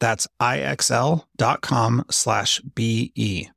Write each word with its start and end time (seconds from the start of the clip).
That's 0.00 0.26
ixl.com 0.40 2.04
slash 2.10 2.60
BE. 2.60 3.50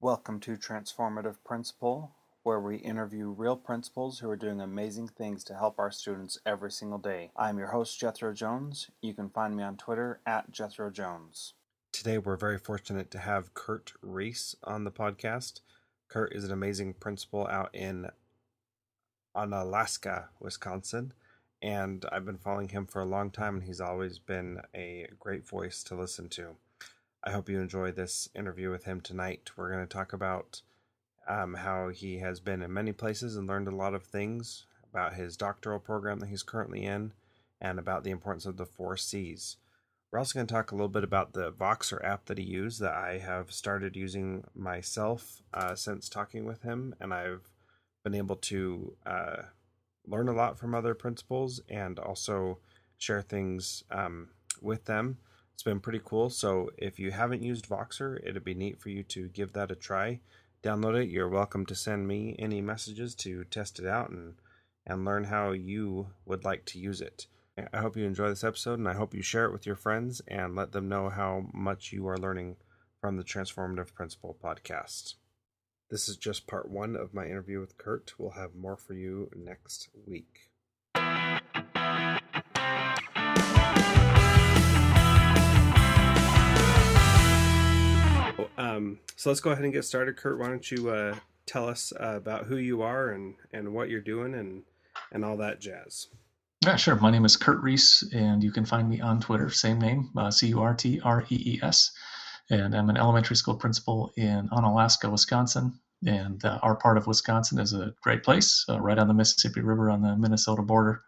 Welcome 0.00 0.40
to 0.40 0.56
Transformative 0.56 1.36
Principal, 1.44 2.14
where 2.48 2.58
we 2.58 2.76
interview 2.76 3.28
real 3.28 3.56
principals 3.56 4.20
who 4.20 4.30
are 4.30 4.34
doing 4.34 4.58
amazing 4.58 5.06
things 5.06 5.44
to 5.44 5.54
help 5.54 5.78
our 5.78 5.90
students 5.90 6.38
every 6.46 6.70
single 6.70 6.96
day. 6.96 7.30
I'm 7.36 7.58
your 7.58 7.66
host, 7.66 8.00
Jethro 8.00 8.32
Jones. 8.32 8.90
You 9.02 9.12
can 9.12 9.28
find 9.28 9.54
me 9.54 9.62
on 9.62 9.76
Twitter 9.76 10.20
at 10.24 10.50
Jethro 10.50 10.88
Jones. 10.88 11.52
Today, 11.92 12.16
we're 12.16 12.38
very 12.38 12.56
fortunate 12.56 13.10
to 13.10 13.18
have 13.18 13.52
Curt 13.52 13.92
Rees 14.00 14.56
on 14.64 14.84
the 14.84 14.90
podcast. 14.90 15.60
Curt 16.08 16.34
is 16.34 16.42
an 16.42 16.50
amazing 16.50 16.94
principal 16.94 17.46
out 17.48 17.68
in 17.74 18.08
Onalaska, 19.36 20.28
Wisconsin, 20.40 21.12
and 21.60 22.06
I've 22.10 22.24
been 22.24 22.38
following 22.38 22.70
him 22.70 22.86
for 22.86 23.02
a 23.02 23.04
long 23.04 23.30
time, 23.30 23.56
and 23.56 23.64
he's 23.64 23.82
always 23.82 24.18
been 24.18 24.62
a 24.74 25.06
great 25.20 25.46
voice 25.46 25.82
to 25.82 25.94
listen 25.94 26.30
to. 26.30 26.56
I 27.22 27.30
hope 27.32 27.50
you 27.50 27.60
enjoy 27.60 27.92
this 27.92 28.30
interview 28.34 28.70
with 28.70 28.84
him 28.84 29.02
tonight. 29.02 29.50
We're 29.54 29.70
going 29.70 29.86
to 29.86 29.94
talk 29.94 30.14
about 30.14 30.62
um, 31.28 31.54
how 31.54 31.90
he 31.90 32.18
has 32.18 32.40
been 32.40 32.62
in 32.62 32.72
many 32.72 32.92
places 32.92 33.36
and 33.36 33.46
learned 33.46 33.68
a 33.68 33.76
lot 33.76 33.94
of 33.94 34.02
things 34.02 34.64
about 34.92 35.14
his 35.14 35.36
doctoral 35.36 35.78
program 35.78 36.18
that 36.20 36.28
he's 36.28 36.42
currently 36.42 36.84
in 36.84 37.12
and 37.60 37.78
about 37.78 38.02
the 38.02 38.10
importance 38.10 38.46
of 38.46 38.56
the 38.56 38.66
four 38.66 38.96
C's. 38.96 39.56
We're 40.10 40.18
also 40.18 40.38
going 40.38 40.46
to 40.46 40.54
talk 40.54 40.72
a 40.72 40.74
little 40.74 40.88
bit 40.88 41.04
about 41.04 41.34
the 41.34 41.52
Voxer 41.52 42.02
app 42.02 42.24
that 42.26 42.38
he 42.38 42.44
used 42.44 42.80
that 42.80 42.94
I 42.94 43.18
have 43.18 43.52
started 43.52 43.94
using 43.94 44.44
myself 44.54 45.42
uh, 45.52 45.74
since 45.74 46.08
talking 46.08 46.46
with 46.46 46.62
him, 46.62 46.94
and 46.98 47.12
I've 47.12 47.50
been 48.04 48.14
able 48.14 48.36
to 48.36 48.96
uh, 49.04 49.42
learn 50.06 50.28
a 50.28 50.32
lot 50.32 50.58
from 50.58 50.74
other 50.74 50.94
principals 50.94 51.60
and 51.68 51.98
also 51.98 52.58
share 52.96 53.20
things 53.20 53.84
um, 53.90 54.28
with 54.62 54.86
them. 54.86 55.18
It's 55.52 55.62
been 55.62 55.80
pretty 55.80 56.00
cool. 56.02 56.30
So 56.30 56.70
if 56.78 56.98
you 56.98 57.10
haven't 57.10 57.42
used 57.42 57.68
Voxer, 57.68 58.18
it'd 58.24 58.44
be 58.44 58.54
neat 58.54 58.80
for 58.80 58.88
you 58.88 59.02
to 59.02 59.28
give 59.28 59.52
that 59.52 59.70
a 59.70 59.74
try 59.74 60.20
download 60.62 61.02
it. 61.02 61.08
You're 61.08 61.28
welcome 61.28 61.66
to 61.66 61.74
send 61.74 62.08
me 62.08 62.34
any 62.38 62.60
messages 62.60 63.14
to 63.16 63.44
test 63.44 63.78
it 63.78 63.86
out 63.86 64.10
and 64.10 64.34
and 64.86 65.04
learn 65.04 65.24
how 65.24 65.52
you 65.52 66.08
would 66.24 66.44
like 66.44 66.64
to 66.64 66.78
use 66.78 67.00
it. 67.00 67.26
I 67.72 67.78
hope 67.78 67.96
you 67.96 68.06
enjoy 68.06 68.28
this 68.30 68.44
episode 68.44 68.78
and 68.78 68.88
I 68.88 68.94
hope 68.94 69.14
you 69.14 69.22
share 69.22 69.44
it 69.44 69.52
with 69.52 69.66
your 69.66 69.76
friends 69.76 70.22
and 70.26 70.56
let 70.56 70.72
them 70.72 70.88
know 70.88 71.10
how 71.10 71.46
much 71.52 71.92
you 71.92 72.08
are 72.08 72.16
learning 72.16 72.56
from 73.00 73.16
the 73.16 73.24
Transformative 73.24 73.92
Principal 73.92 74.36
podcast. 74.42 75.14
This 75.90 76.08
is 76.08 76.16
just 76.16 76.46
part 76.46 76.70
one 76.70 76.96
of 76.96 77.12
my 77.12 77.26
interview 77.26 77.60
with 77.60 77.76
Curt. 77.76 78.14
We'll 78.18 78.30
have 78.30 78.54
more 78.54 78.76
for 78.76 78.94
you 78.94 79.30
next 79.36 79.88
week. 80.06 80.50
Um, 88.58 88.98
so 89.16 89.30
let's 89.30 89.40
go 89.40 89.50
ahead 89.50 89.64
and 89.64 89.72
get 89.72 89.84
started. 89.84 90.16
Curt, 90.16 90.38
why 90.38 90.48
don't 90.48 90.68
you 90.70 90.90
uh, 90.90 91.14
tell 91.46 91.68
us 91.68 91.92
uh, 91.98 92.16
about 92.16 92.46
who 92.46 92.56
you 92.56 92.82
are 92.82 93.10
and, 93.10 93.36
and 93.52 93.72
what 93.72 93.88
you're 93.88 94.00
doing 94.00 94.34
and, 94.34 94.64
and 95.12 95.24
all 95.24 95.36
that 95.36 95.60
jazz? 95.60 96.08
Yeah, 96.64 96.74
sure. 96.74 96.96
My 96.96 97.12
name 97.12 97.24
is 97.24 97.36
Curt 97.36 97.62
Rees, 97.62 98.02
and 98.12 98.42
you 98.42 98.50
can 98.50 98.64
find 98.64 98.90
me 98.90 99.00
on 99.00 99.20
Twitter, 99.20 99.48
same 99.48 99.78
name, 99.78 100.10
uh, 100.16 100.32
C 100.32 100.48
U 100.48 100.60
R 100.60 100.74
T 100.74 101.00
R 101.04 101.24
E 101.30 101.36
E 101.36 101.60
S. 101.62 101.92
And 102.50 102.74
I'm 102.74 102.90
an 102.90 102.96
elementary 102.96 103.36
school 103.36 103.54
principal 103.54 104.12
in 104.16 104.48
Onalaska, 104.48 105.10
Wisconsin. 105.10 105.78
And 106.04 106.44
uh, 106.44 106.58
our 106.62 106.74
part 106.74 106.96
of 106.96 107.06
Wisconsin 107.06 107.60
is 107.60 107.72
a 107.72 107.94
great 108.02 108.24
place, 108.24 108.64
uh, 108.68 108.80
right 108.80 108.98
on 108.98 109.06
the 109.06 109.14
Mississippi 109.14 109.60
River 109.60 109.88
on 109.88 110.02
the 110.02 110.16
Minnesota 110.16 110.62
border. 110.62 111.02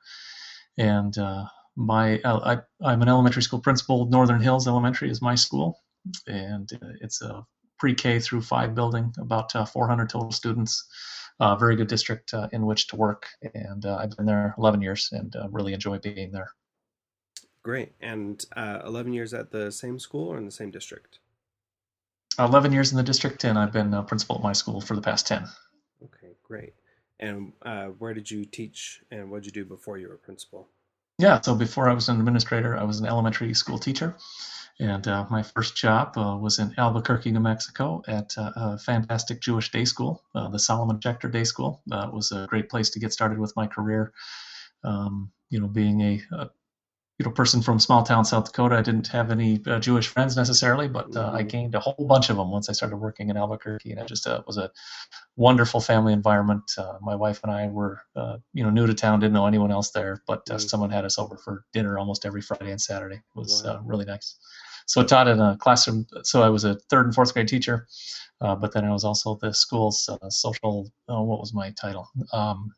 And 0.78 1.18
uh, 1.18 1.46
my 1.74 2.20
I, 2.24 2.58
I'm 2.84 3.02
an 3.02 3.08
elementary 3.08 3.42
school 3.42 3.60
principal. 3.60 4.06
Northern 4.06 4.40
Hills 4.40 4.68
Elementary 4.68 5.10
is 5.10 5.20
my 5.20 5.34
school, 5.34 5.79
and 6.26 6.70
uh, 6.72 6.92
it's 7.00 7.22
a 7.22 7.44
pre-K 7.78 8.20
through 8.20 8.42
five 8.42 8.74
building, 8.74 9.12
about 9.18 9.56
uh, 9.56 9.64
400 9.64 10.08
total 10.08 10.30
students. 10.30 10.86
Uh, 11.40 11.56
very 11.56 11.74
good 11.74 11.88
district 11.88 12.34
uh, 12.34 12.48
in 12.52 12.66
which 12.66 12.86
to 12.88 12.96
work, 12.96 13.26
and 13.54 13.86
uh, 13.86 13.96
I've 13.96 14.14
been 14.14 14.26
there 14.26 14.54
11 14.58 14.82
years 14.82 15.08
and 15.10 15.34
uh, 15.34 15.48
really 15.48 15.72
enjoy 15.72 15.98
being 15.98 16.32
there. 16.32 16.50
Great, 17.62 17.92
and 18.00 18.44
11 18.56 19.14
years 19.14 19.32
at 19.32 19.50
the 19.50 19.72
same 19.72 19.98
school 19.98 20.28
or 20.28 20.36
in 20.36 20.44
the 20.44 20.50
same 20.50 20.70
district? 20.70 21.18
11 22.38 22.72
years 22.72 22.90
in 22.90 22.98
the 22.98 23.02
district, 23.02 23.44
and 23.44 23.58
I've 23.58 23.72
been 23.72 24.04
principal 24.04 24.36
at 24.36 24.42
my 24.42 24.52
school 24.52 24.80
for 24.82 24.94
the 24.94 25.02
past 25.02 25.26
10. 25.26 25.46
Okay, 26.04 26.34
great. 26.42 26.74
And 27.18 27.52
where 27.98 28.14
did 28.14 28.30
you 28.30 28.44
teach, 28.44 29.00
and 29.10 29.30
what 29.30 29.42
did 29.42 29.54
you 29.54 29.62
do 29.62 29.68
before 29.68 29.96
you 29.96 30.08
were 30.08 30.16
principal? 30.16 30.68
Yeah, 31.20 31.38
so 31.42 31.54
before 31.54 31.86
I 31.90 31.92
was 31.92 32.08
an 32.08 32.18
administrator, 32.18 32.78
I 32.78 32.84
was 32.84 32.98
an 32.98 33.04
elementary 33.04 33.52
school 33.52 33.78
teacher. 33.78 34.16
And 34.78 35.06
uh, 35.06 35.26
my 35.28 35.42
first 35.42 35.76
job 35.76 36.16
uh, 36.16 36.38
was 36.40 36.58
in 36.58 36.74
Albuquerque, 36.78 37.30
New 37.30 37.40
Mexico, 37.40 38.02
at 38.08 38.32
uh, 38.38 38.50
a 38.56 38.78
fantastic 38.78 39.42
Jewish 39.42 39.70
day 39.70 39.84
school, 39.84 40.22
uh, 40.34 40.48
the 40.48 40.58
Solomon 40.58 40.98
Schechter 40.98 41.30
Day 41.30 41.44
School. 41.44 41.82
It 41.86 42.10
was 42.14 42.32
a 42.32 42.46
great 42.48 42.70
place 42.70 42.88
to 42.90 43.00
get 43.00 43.12
started 43.12 43.38
with 43.38 43.54
my 43.54 43.66
career. 43.66 44.14
Um, 44.82 45.30
you 45.50 45.60
know, 45.60 45.68
being 45.68 46.00
a, 46.00 46.22
a, 46.32 46.50
you 47.20 47.24
know 47.24 47.30
person 47.30 47.60
from 47.60 47.78
small 47.78 48.02
town 48.02 48.24
South 48.24 48.46
Dakota, 48.46 48.76
I 48.76 48.80
didn't 48.80 49.06
have 49.08 49.30
any 49.30 49.60
uh, 49.66 49.78
Jewish 49.78 50.08
friends 50.08 50.38
necessarily, 50.38 50.88
but 50.88 51.14
I 51.14 51.42
mm-hmm. 51.42 51.48
gained 51.48 51.74
a 51.74 51.80
whole 51.80 52.06
bunch 52.06 52.30
of 52.30 52.38
them 52.38 52.50
once 52.50 52.70
I 52.70 52.72
started 52.72 52.96
working 52.96 53.28
in 53.28 53.36
Albuquerque, 53.36 53.90
and 53.90 54.00
it 54.00 54.08
just 54.08 54.26
was 54.46 54.56
a 54.56 54.70
wonderful 55.36 55.82
family 55.82 56.14
environment. 56.14 56.62
my 57.02 57.14
wife 57.14 57.40
and 57.42 57.52
I 57.52 57.66
were, 57.66 58.00
you 58.54 58.64
know, 58.64 58.70
new 58.70 58.86
to 58.86 58.94
town, 58.94 59.20
didn't 59.20 59.34
know 59.34 59.46
anyone 59.46 59.70
else 59.70 59.90
there, 59.90 60.22
but 60.26 60.46
mm-hmm. 60.46 60.56
someone 60.60 60.88
had 60.88 61.04
us 61.04 61.18
over 61.18 61.36
for 61.36 61.66
dinner 61.74 61.98
almost 61.98 62.24
every 62.24 62.40
Friday 62.40 62.70
and 62.70 62.80
Saturday. 62.80 63.16
It 63.16 63.36
was 63.36 63.66
really 63.84 64.06
nice. 64.06 64.36
So 64.86 65.02
I 65.02 65.04
taught 65.04 65.28
in 65.28 65.40
a 65.40 65.58
classroom. 65.60 66.06
So 66.22 66.42
I 66.42 66.48
was 66.48 66.64
a 66.64 66.76
third 66.88 67.04
and 67.04 67.14
fourth 67.14 67.34
grade 67.34 67.48
teacher, 67.48 67.86
uh, 68.40 68.54
but 68.56 68.72
then 68.72 68.86
I 68.86 68.92
was 68.92 69.04
also 69.04 69.38
the 69.42 69.52
school's 69.52 70.08
uh, 70.08 70.30
social. 70.30 70.90
What 71.04 71.38
was 71.38 71.52
my 71.52 71.70
title? 71.72 72.08
Um, 72.32 72.72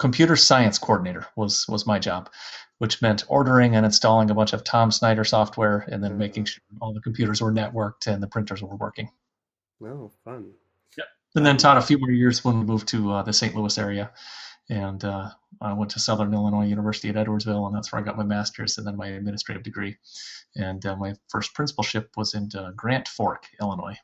computer 0.00 0.34
science 0.34 0.78
coordinator 0.78 1.26
was 1.36 1.68
was 1.68 1.86
my 1.86 1.98
job, 1.98 2.30
which 2.78 3.02
meant 3.02 3.24
ordering 3.28 3.76
and 3.76 3.84
installing 3.84 4.30
a 4.30 4.34
bunch 4.34 4.52
of 4.54 4.64
Tom 4.64 4.90
Snyder 4.90 5.24
software 5.24 5.86
and 5.92 6.02
then 6.02 6.18
making 6.18 6.46
sure 6.46 6.62
all 6.80 6.94
the 6.94 7.02
computers 7.02 7.40
were 7.40 7.52
networked 7.52 8.06
and 8.06 8.22
the 8.22 8.26
printers 8.26 8.62
were 8.62 8.74
working. 8.76 9.10
Oh, 9.84 10.10
fun. 10.24 10.52
Yeah. 10.96 11.04
And 11.36 11.46
then 11.46 11.58
taught 11.58 11.76
a 11.76 11.82
few 11.82 11.98
more 11.98 12.10
years 12.10 12.44
when 12.44 12.58
we 12.58 12.64
moved 12.64 12.88
to 12.88 13.12
uh, 13.12 13.22
the 13.22 13.32
St. 13.32 13.54
Louis 13.54 13.78
area. 13.78 14.10
And 14.70 15.04
uh, 15.04 15.30
I 15.60 15.72
went 15.72 15.90
to 15.92 16.00
Southern 16.00 16.32
Illinois 16.32 16.66
University 16.66 17.08
at 17.08 17.16
Edwardsville, 17.16 17.66
and 17.66 17.74
that's 17.74 17.92
where 17.92 18.00
I 18.00 18.04
got 18.04 18.16
my 18.16 18.24
master's 18.24 18.78
and 18.78 18.86
then 18.86 18.96
my 18.96 19.08
administrative 19.08 19.64
degree. 19.64 19.96
And 20.54 20.84
uh, 20.86 20.96
my 20.96 21.14
first 21.28 21.54
principalship 21.54 22.10
was 22.16 22.34
in 22.34 22.50
uh, 22.54 22.70
Grand 22.76 23.08
Fork, 23.08 23.46
Illinois. 23.60 23.96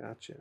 Gotcha. 0.00 0.36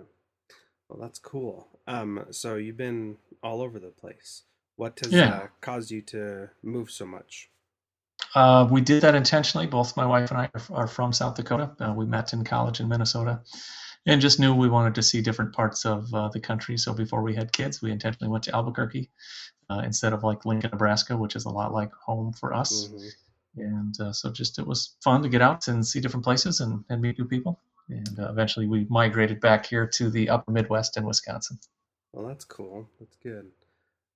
Well, 0.88 1.00
that's 1.00 1.20
cool. 1.20 1.68
Um, 1.88 2.26
so 2.30 2.56
you've 2.56 2.78
been 2.78 3.18
all 3.42 3.62
over 3.62 3.80
the 3.80 3.90
place. 3.90 4.44
What 4.78 5.00
has 5.00 5.12
yeah. 5.12 5.30
uh, 5.30 5.48
caused 5.60 5.92
you 5.92 6.02
to 6.04 6.50
move 6.64 6.90
so 6.90 7.06
much? 7.06 7.50
Uh, 8.34 8.68
we 8.70 8.82
did 8.82 9.02
that 9.02 9.16
intentionally. 9.16 9.68
Both 9.68 9.98
my 9.98 10.06
wife 10.06 10.32
and 10.32 10.40
I 10.40 10.50
are, 10.54 10.62
are 10.72 10.88
from 10.88 11.12
South 11.12 11.36
Dakota. 11.36 11.72
Uh, 11.80 11.94
we 11.94 12.06
met 12.06 12.34
in 12.34 12.44
college 12.44 12.80
in 12.80 12.88
Minnesota 12.88 13.42
and 14.06 14.22
just 14.22 14.40
knew 14.40 14.54
we 14.54 14.70
wanted 14.70 14.96
to 14.96 15.04
see 15.04 15.22
different 15.22 15.54
parts 15.54 15.86
of 15.86 16.14
uh, 16.14 16.30
the 16.30 16.40
country. 16.40 16.78
So 16.78 16.94
before 16.94 17.22
we 17.22 17.36
had 17.36 17.52
kids, 17.52 17.82
we 17.82 17.92
intentionally 17.92 18.32
went 18.32 18.44
to 18.46 18.56
Albuquerque 18.56 19.10
uh, 19.70 19.82
instead 19.84 20.14
of 20.14 20.24
like 20.24 20.46
Lincoln, 20.46 20.70
Nebraska, 20.72 21.18
which 21.18 21.36
is 21.36 21.46
a 21.46 21.50
lot 21.50 21.74
like 21.74 21.92
home 21.94 22.32
for 22.32 22.54
us. 22.54 22.88
Mm-hmm. 22.88 23.62
And 23.62 24.00
uh, 24.00 24.14
so 24.14 24.32
just 24.32 24.60
it 24.60 24.68
was 24.68 24.96
fun 25.04 25.24
to 25.24 25.30
get 25.30 25.42
out 25.42 25.68
and 25.68 25.86
see 25.86 26.00
different 26.00 26.24
places 26.24 26.60
and, 26.60 26.86
and 26.90 27.02
meet 27.02 27.18
new 27.18 27.26
people. 27.26 27.60
And 27.90 28.20
uh, 28.20 28.30
eventually 28.30 28.68
we 28.68 28.86
migrated 28.90 29.40
back 29.40 29.66
here 29.66 29.88
to 29.88 30.10
the 30.12 30.30
upper 30.30 30.52
Midwest 30.52 30.98
in 30.98 31.04
Wisconsin. 31.04 31.58
Well, 32.14 32.28
that's 32.28 32.46
cool. 32.46 32.88
That's 33.00 33.16
good. 33.18 33.48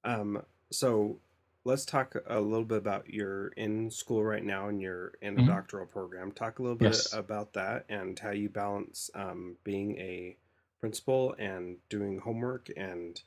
Um, 0.03 0.43
so 0.71 1.19
let's 1.63 1.85
talk 1.85 2.15
a 2.27 2.39
little 2.39 2.65
bit 2.65 2.79
about 2.79 3.09
you're 3.09 3.49
in 3.49 3.91
school 3.91 4.23
right 4.23 4.43
now 4.43 4.67
and 4.67 4.81
you're 4.81 5.13
in 5.21 5.35
a 5.35 5.37
mm-hmm. 5.37 5.49
doctoral 5.49 5.85
program. 5.85 6.31
Talk 6.31 6.59
a 6.59 6.61
little 6.61 6.77
bit 6.77 6.93
yes. 6.93 7.13
about 7.13 7.53
that 7.53 7.85
and 7.89 8.17
how 8.17 8.31
you 8.31 8.49
balance 8.49 9.09
um, 9.13 9.57
being 9.63 9.97
a 9.97 10.35
principal 10.79 11.35
and 11.37 11.77
doing 11.89 12.19
homework 12.19 12.69
and 12.75 13.21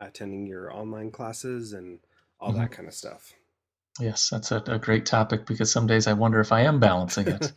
attending 0.00 0.46
your 0.46 0.74
online 0.74 1.10
classes 1.10 1.72
and 1.72 1.98
all 2.40 2.50
mm-hmm. 2.50 2.60
that 2.60 2.70
kind 2.70 2.88
of 2.88 2.94
stuff. 2.94 3.32
Yes, 4.00 4.28
that's 4.28 4.50
a, 4.50 4.56
a, 4.66 4.78
great 4.78 5.06
topic 5.06 5.46
because 5.46 5.70
some 5.70 5.86
days 5.86 6.08
I 6.08 6.14
wonder 6.14 6.40
if 6.40 6.50
I 6.50 6.62
am 6.62 6.80
balancing 6.80 7.28
it. 7.28 7.52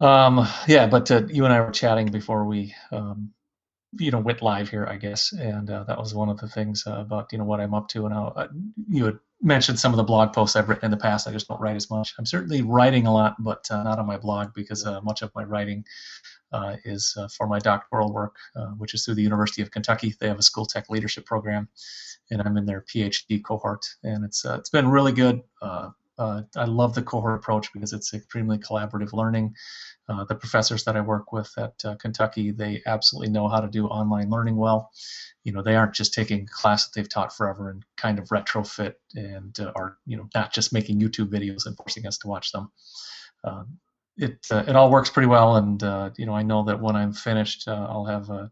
um, 0.00 0.46
yeah, 0.66 0.86
but 0.86 1.10
uh, 1.10 1.22
you 1.28 1.44
and 1.44 1.54
I 1.54 1.60
were 1.62 1.70
chatting 1.70 2.08
before 2.08 2.44
we 2.44 2.74
um, 2.92 3.32
you 3.92 4.10
know 4.10 4.18
went 4.18 4.42
live 4.42 4.68
here, 4.68 4.86
I 4.86 4.96
guess, 4.96 5.32
and 5.32 5.70
uh, 5.70 5.84
that 5.84 5.98
was 5.98 6.14
one 6.14 6.28
of 6.28 6.38
the 6.38 6.48
things 6.48 6.84
uh, 6.86 7.00
about 7.00 7.32
you 7.32 7.38
know 7.38 7.44
what 7.44 7.60
I'm 7.60 7.74
up 7.74 7.88
to 7.88 8.04
and 8.04 8.14
how 8.14 8.32
uh, 8.36 8.48
you 8.88 9.06
had 9.06 9.18
mentioned 9.40 9.78
some 9.78 9.92
of 9.92 9.96
the 9.96 10.02
blog 10.02 10.32
posts 10.32 10.56
I've 10.56 10.68
written 10.68 10.86
in 10.86 10.90
the 10.90 10.96
past. 10.96 11.26
I 11.26 11.32
just 11.32 11.48
don't 11.48 11.60
write 11.60 11.76
as 11.76 11.90
much. 11.90 12.14
I'm 12.18 12.26
certainly 12.26 12.62
writing 12.62 13.06
a 13.06 13.12
lot, 13.12 13.36
but 13.42 13.66
uh, 13.70 13.82
not 13.82 13.98
on 13.98 14.06
my 14.06 14.18
blog 14.18 14.52
because 14.54 14.84
uh, 14.84 15.00
much 15.00 15.22
of 15.22 15.30
my 15.34 15.44
writing 15.44 15.84
uh, 16.52 16.76
is 16.84 17.16
for 17.36 17.46
my 17.46 17.58
doctoral 17.58 18.12
work, 18.12 18.36
which 18.78 18.94
is 18.94 19.04
through 19.04 19.14
the 19.14 19.22
University 19.22 19.62
of 19.62 19.70
Kentucky. 19.70 20.14
They 20.18 20.28
have 20.28 20.38
a 20.38 20.42
school 20.42 20.66
tech 20.66 20.90
leadership 20.90 21.24
program, 21.24 21.68
and 22.30 22.42
I'm 22.42 22.56
in 22.56 22.66
their 22.66 22.82
PhD 22.82 23.42
cohort, 23.42 23.86
and 24.02 24.24
it's 24.24 24.44
it's 24.44 24.70
been 24.70 24.88
really 24.88 25.12
good. 25.12 25.42
Uh, 26.18 26.42
I 26.56 26.64
love 26.64 26.94
the 26.94 27.02
cohort 27.02 27.36
approach 27.36 27.72
because 27.72 27.92
it's 27.92 28.12
extremely 28.12 28.58
collaborative 28.58 29.12
learning. 29.12 29.54
Uh, 30.08 30.24
the 30.24 30.34
professors 30.34 30.84
that 30.84 30.96
I 30.96 31.00
work 31.00 31.32
with 31.32 31.52
at 31.58 31.74
uh, 31.84 31.94
Kentucky, 31.96 32.50
they 32.50 32.82
absolutely 32.86 33.30
know 33.30 33.48
how 33.48 33.60
to 33.60 33.68
do 33.68 33.86
online 33.86 34.30
learning 34.30 34.56
well. 34.56 34.90
You 35.44 35.52
know, 35.52 35.62
they 35.62 35.76
aren't 35.76 35.94
just 35.94 36.14
taking 36.14 36.42
a 36.42 36.46
class 36.46 36.86
that 36.86 36.94
they've 36.94 37.08
taught 37.08 37.36
forever 37.36 37.70
and 37.70 37.84
kind 37.96 38.18
of 38.18 38.28
retrofit 38.28 38.94
and 39.14 39.58
uh, 39.60 39.72
are, 39.76 39.98
you 40.06 40.16
know, 40.16 40.28
not 40.34 40.52
just 40.52 40.72
making 40.72 41.00
YouTube 41.00 41.28
videos 41.28 41.66
and 41.66 41.76
forcing 41.76 42.06
us 42.06 42.18
to 42.18 42.28
watch 42.28 42.52
them. 42.52 42.70
Um, 43.44 43.78
it 44.16 44.44
uh, 44.50 44.64
it 44.66 44.74
all 44.74 44.90
works 44.90 45.10
pretty 45.10 45.28
well, 45.28 45.54
and 45.56 45.80
uh, 45.80 46.10
you 46.16 46.26
know, 46.26 46.34
I 46.34 46.42
know 46.42 46.64
that 46.64 46.80
when 46.80 46.96
I'm 46.96 47.12
finished, 47.12 47.68
I'll 47.68 48.04
have 48.06 48.30
a 48.30 48.50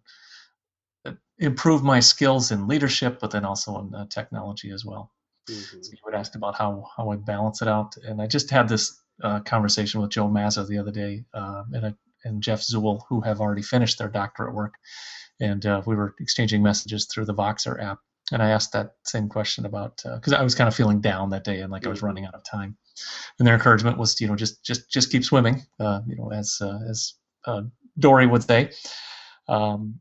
improve 1.39 1.83
my 1.83 2.01
skills 2.01 2.51
in 2.53 2.69
leadership, 2.69 3.19
but 3.21 3.31
then 3.31 3.45
also 3.45 3.79
in 3.81 4.09
technology 4.09 4.71
as 4.71 4.85
well. 4.85 5.13
Mm-hmm. 5.49 5.83
So 5.83 5.93
you 5.93 5.99
had 6.11 6.19
asked 6.19 6.37
about 6.37 6.57
how 6.57 6.89
how 6.97 7.11
I 7.11 7.17
balance 7.17 7.63
it 7.63 7.69
out, 7.69 7.97
and 7.97 8.21
I 8.21 8.27
just 8.27 8.51
had 8.51 8.69
this 8.69 9.01
uh, 9.23 9.41
conversation 9.41 10.01
with 10.01 10.11
Joe 10.11 10.29
Mazza 10.29 10.67
the 10.67 10.79
other 10.79 10.91
day, 10.91 11.25
uh, 11.35 11.65
and 11.73 11.87
a, 11.87 11.97
and 12.25 12.43
Jeff 12.43 12.61
Zoul, 12.61 13.05
who 13.09 13.21
have 13.21 13.41
already 13.41 13.63
finished 13.63 13.99
their 13.99 14.09
doctorate 14.09 14.55
work, 14.55 14.75
and 15.41 15.65
uh, 15.65 15.83
we 15.87 15.95
were 15.95 16.15
exchanging 16.21 16.63
messages 16.63 17.07
through 17.07 17.27
the 17.27 17.35
Voxer 17.35 17.83
app, 17.83 17.99
and 18.33 18.43
I 18.43 18.51
asked 18.51 18.73
that 18.73 18.95
same 19.05 19.29
question 19.29 19.67
about 19.67 20.03
because 20.03 20.33
uh, 20.33 20.37
I 20.37 20.43
was 20.43 20.55
kind 20.55 20.69
of 20.69 20.75
feeling 20.75 21.01
down 21.01 21.31
that 21.31 21.45
day 21.45 21.61
and 21.61 21.71
like 21.71 21.87
I 21.87 21.91
was 21.91 21.99
mm-hmm. 21.99 22.07
running 22.07 22.25
out 22.27 22.35
of 22.35 22.45
time, 22.45 22.77
and 23.39 23.47
their 23.47 23.55
encouragement 23.55 23.99
was 23.99 24.21
you 24.21 24.27
know 24.27 24.37
just 24.37 24.65
just 24.65 24.91
just 24.91 25.11
keep 25.11 25.25
swimming, 25.25 25.65
uh, 25.79 26.01
you 26.07 26.17
know 26.17 26.33
as 26.33 26.59
uh, 26.61 26.81
as 26.89 27.15
Dory 27.99 28.27
would 28.27 28.43
say. 28.43 28.71
Um, 29.49 30.01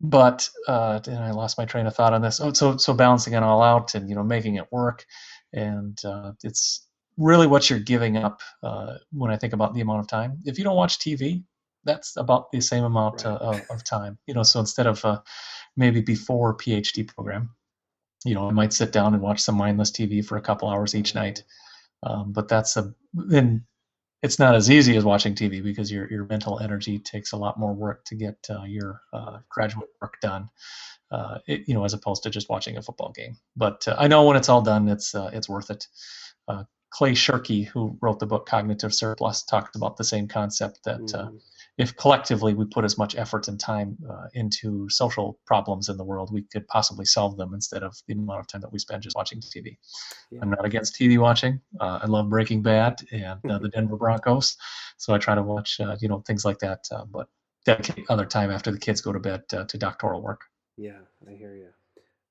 but 0.00 0.48
uh, 0.68 1.00
and 1.06 1.18
I 1.18 1.30
lost 1.30 1.58
my 1.58 1.64
train 1.64 1.86
of 1.86 1.94
thought 1.94 2.12
on 2.12 2.22
this. 2.22 2.40
Oh, 2.40 2.52
so 2.52 2.76
so 2.76 2.92
balancing 2.92 3.34
it 3.34 3.42
all 3.42 3.62
out 3.62 3.94
and 3.94 4.08
you 4.08 4.14
know 4.14 4.22
making 4.22 4.56
it 4.56 4.70
work, 4.70 5.04
and 5.52 5.98
uh, 6.04 6.32
it's 6.42 6.86
really 7.16 7.46
what 7.46 7.70
you're 7.70 7.78
giving 7.78 8.16
up 8.16 8.40
uh, 8.62 8.94
when 9.12 9.30
I 9.30 9.36
think 9.36 9.52
about 9.52 9.74
the 9.74 9.80
amount 9.80 10.00
of 10.00 10.08
time. 10.08 10.38
If 10.44 10.58
you 10.58 10.64
don't 10.64 10.76
watch 10.76 10.98
TV, 10.98 11.44
that's 11.84 12.16
about 12.16 12.50
the 12.52 12.60
same 12.60 12.84
amount 12.84 13.24
right. 13.24 13.32
Uh, 13.32 13.38
of, 13.38 13.62
of, 13.70 13.84
time. 13.84 14.18
You 14.26 14.34
know, 14.34 14.42
so 14.42 14.60
instead 14.60 14.86
of 14.86 15.02
uh, 15.04 15.20
maybe 15.76 16.02
before 16.02 16.56
PhD 16.56 17.08
program, 17.08 17.54
you 18.24 18.34
know, 18.34 18.48
I 18.48 18.52
might 18.52 18.74
sit 18.74 18.92
down 18.92 19.14
and 19.14 19.22
watch 19.22 19.40
some 19.40 19.56
mindless 19.56 19.90
TV 19.90 20.24
for 20.24 20.36
a 20.36 20.42
couple 20.42 20.68
hours 20.68 20.94
each 20.94 21.14
night. 21.14 21.42
Um, 22.02 22.32
but 22.32 22.48
that's 22.48 22.76
a 22.76 22.92
then 23.14 23.64
it's 24.22 24.38
not 24.38 24.54
as 24.54 24.70
easy 24.70 24.96
as 24.96 25.04
watching 25.04 25.34
TV 25.34 25.62
because 25.62 25.90
your 25.90 26.10
your 26.10 26.24
mental 26.24 26.58
energy 26.60 26.98
takes 26.98 27.32
a 27.32 27.36
lot 27.36 27.58
more 27.58 27.74
work 27.74 28.04
to 28.06 28.14
get 28.14 28.36
uh, 28.50 28.64
your 28.64 29.00
uh, 29.12 29.38
graduate 29.48 29.88
work 30.00 30.20
done. 30.20 30.48
Uh, 31.10 31.38
it, 31.46 31.68
you 31.68 31.74
know, 31.74 31.84
as 31.84 31.94
opposed 31.94 32.22
to 32.24 32.30
just 32.30 32.48
watching 32.48 32.76
a 32.76 32.82
football 32.82 33.12
game. 33.12 33.36
But 33.56 33.86
uh, 33.86 33.94
I 33.98 34.08
know 34.08 34.24
when 34.24 34.36
it's 34.36 34.48
all 34.48 34.62
done, 34.62 34.88
it's 34.88 35.14
uh, 35.14 35.30
it's 35.32 35.48
worth 35.48 35.70
it. 35.70 35.86
Uh, 36.48 36.64
Clay 36.90 37.12
Shirky, 37.12 37.66
who 37.66 37.98
wrote 38.00 38.18
the 38.18 38.26
book 38.26 38.46
Cognitive 38.46 38.94
Surplus, 38.94 39.42
talked 39.42 39.76
about 39.76 39.96
the 39.96 40.04
same 40.04 40.28
concept 40.28 40.80
that 40.84 41.00
mm 41.00 41.40
if 41.78 41.94
collectively 41.96 42.54
we 42.54 42.64
put 42.64 42.84
as 42.84 42.96
much 42.96 43.16
effort 43.16 43.48
and 43.48 43.60
time 43.60 43.96
uh, 44.08 44.28
into 44.32 44.88
social 44.88 45.38
problems 45.44 45.88
in 45.88 45.96
the 45.96 46.04
world, 46.04 46.32
we 46.32 46.42
could 46.42 46.66
possibly 46.68 47.04
solve 47.04 47.36
them 47.36 47.52
instead 47.52 47.82
of 47.82 47.94
the 48.06 48.14
amount 48.14 48.40
of 48.40 48.46
time 48.46 48.62
that 48.62 48.72
we 48.72 48.78
spend 48.78 49.02
just 49.02 49.14
watching 49.14 49.40
TV. 49.40 49.76
Yeah. 50.30 50.40
I'm 50.42 50.50
not 50.50 50.64
against 50.64 50.94
TV 50.94 51.18
watching. 51.18 51.60
Uh, 51.78 52.00
I 52.02 52.06
love 52.06 52.30
Breaking 52.30 52.62
Bad 52.62 53.00
and 53.12 53.40
uh, 53.50 53.58
the 53.58 53.68
Denver 53.74 53.96
Broncos, 53.96 54.56
so 54.96 55.14
I 55.14 55.18
try 55.18 55.34
to 55.34 55.42
watch 55.42 55.78
uh, 55.80 55.96
you 56.00 56.08
know 56.08 56.20
things 56.26 56.44
like 56.44 56.58
that. 56.60 56.86
Uh, 56.90 57.04
but 57.04 57.28
dedicate 57.66 58.06
other 58.08 58.24
time 58.24 58.50
after 58.50 58.70
the 58.70 58.78
kids 58.78 59.00
go 59.00 59.12
to 59.12 59.20
bed 59.20 59.42
uh, 59.52 59.64
to 59.64 59.76
doctoral 59.76 60.22
work. 60.22 60.42
Yeah, 60.76 61.00
I 61.28 61.32
hear 61.32 61.54
you. 61.54 61.68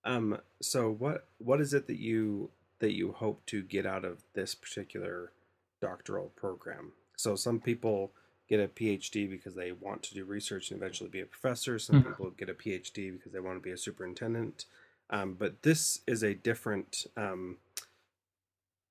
Um, 0.05 0.39
so 0.61 0.91
what 0.91 1.27
what 1.37 1.61
is 1.61 1.73
it 1.73 1.85
that 1.87 1.99
you 1.99 2.49
that 2.79 2.93
you 2.93 3.11
hope 3.11 3.45
to 3.47 3.61
get 3.61 3.85
out 3.85 4.05
of 4.05 4.23
this 4.33 4.55
particular 4.55 5.33
doctoral 5.81 6.31
program? 6.35 6.93
So 7.17 7.35
some 7.35 7.59
people 7.59 8.13
get 8.47 8.59
a 8.59 8.67
PhD 8.67 9.29
because 9.29 9.55
they 9.55 9.71
want 9.71 10.03
to 10.03 10.13
do 10.13 10.23
research 10.23 10.71
and 10.71 10.79
eventually 10.79 11.09
be 11.09 11.21
a 11.21 11.25
professor. 11.25 11.79
Some 11.79 11.97
mm-hmm. 11.97 12.09
people 12.09 12.29
get 12.31 12.49
a 12.49 12.53
PhD 12.53 13.11
because 13.11 13.31
they 13.31 13.39
want 13.39 13.57
to 13.57 13.63
be 13.63 13.71
a 13.71 13.77
superintendent. 13.77 14.65
Um, 15.09 15.33
but 15.33 15.63
this 15.63 16.01
is 16.07 16.23
a 16.23 16.33
different, 16.33 17.05
um, 17.15 17.57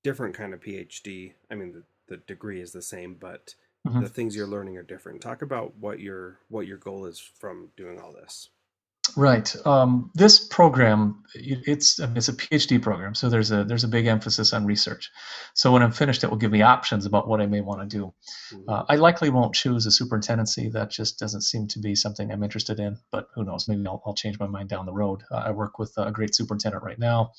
different 0.03 0.35
kind 0.35 0.55
of 0.55 0.61
PhD. 0.61 1.33
I 1.51 1.55
mean, 1.55 1.73
the, 1.73 1.83
the 2.09 2.17
degree 2.19 2.61
is 2.61 2.73
the 2.73 2.83
same, 2.83 3.15
but 3.15 3.55
mm-hmm. 3.87 4.03
the 4.03 4.09
things 4.09 4.37
you're 4.37 4.47
learning 4.47 4.77
are 4.77 4.83
different. 4.83 5.21
Talk 5.21 5.43
about 5.43 5.77
what 5.77 6.01
your 6.01 6.39
what 6.49 6.67
your 6.67 6.79
goal 6.79 7.07
is 7.07 7.19
from 7.19 7.71
doing 7.77 8.01
all 8.01 8.13
this. 8.13 8.51
Right. 9.17 9.55
Um, 9.67 10.11
this 10.15 10.45
program, 10.45 11.23
it's 11.35 12.01
it's 12.01 12.29
a 12.29 12.33
PhD 12.33 12.81
program, 12.83 13.15
so 13.15 13.29
there's 13.29 13.53
a 13.53 13.63
there's 13.63 13.85
a 13.85 13.89
big 13.89 14.07
emphasis 14.07 14.53
on 14.53 14.65
research. 14.65 15.11
So 15.55 15.71
when 15.71 15.83
I'm 15.83 15.93
finished, 15.93 16.25
it 16.25 16.31
will 16.31 16.39
give 16.39 16.51
me 16.51 16.63
options 16.63 17.05
about 17.05 17.29
what 17.29 17.41
I 17.41 17.47
may 17.47 17.61
want 17.61 17.89
to 17.89 17.97
do. 17.97 18.15
Mm-hmm. 18.53 18.69
Uh, 18.69 18.85
I 18.89 18.97
likely 18.97 19.29
won't 19.29 19.55
choose 19.55 19.87
a 19.87 19.91
superintendency. 19.91 20.71
That 20.71 20.91
just 20.91 21.19
doesn't 21.19 21.43
seem 21.43 21.69
to 21.69 21.79
be 21.79 21.95
something 21.95 22.33
I'm 22.33 22.43
interested 22.43 22.81
in. 22.81 22.97
But 23.13 23.29
who 23.35 23.45
knows? 23.45 23.69
Maybe 23.69 23.87
I'll, 23.87 24.03
I'll 24.07 24.15
change 24.15 24.39
my 24.41 24.47
mind 24.47 24.71
down 24.71 24.87
the 24.87 24.93
road. 24.93 25.23
Uh, 25.31 25.37
I 25.47 25.51
work 25.51 25.79
with 25.79 25.93
a 25.99 26.11
great 26.11 26.35
superintendent 26.35 26.83
right 26.83 26.99
now, 26.99 27.33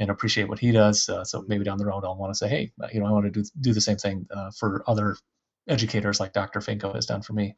and 0.00 0.10
appreciate 0.10 0.48
what 0.48 0.58
he 0.58 0.72
does. 0.72 1.08
Uh, 1.08 1.24
so 1.24 1.44
maybe 1.46 1.64
down 1.64 1.78
the 1.78 1.86
road, 1.86 2.04
I'll 2.04 2.18
want 2.18 2.34
to 2.34 2.38
say, 2.38 2.48
hey, 2.48 2.72
you 2.92 3.00
know, 3.00 3.06
I 3.06 3.12
want 3.12 3.24
to 3.26 3.30
do 3.30 3.44
do 3.60 3.72
the 3.72 3.80
same 3.80 3.96
thing 3.96 4.26
uh, 4.34 4.50
for 4.58 4.82
other 4.86 5.16
educators 5.68 6.18
like 6.18 6.32
Dr. 6.32 6.60
Finko 6.60 6.94
has 6.94 7.06
done 7.06 7.22
for 7.22 7.32
me. 7.32 7.54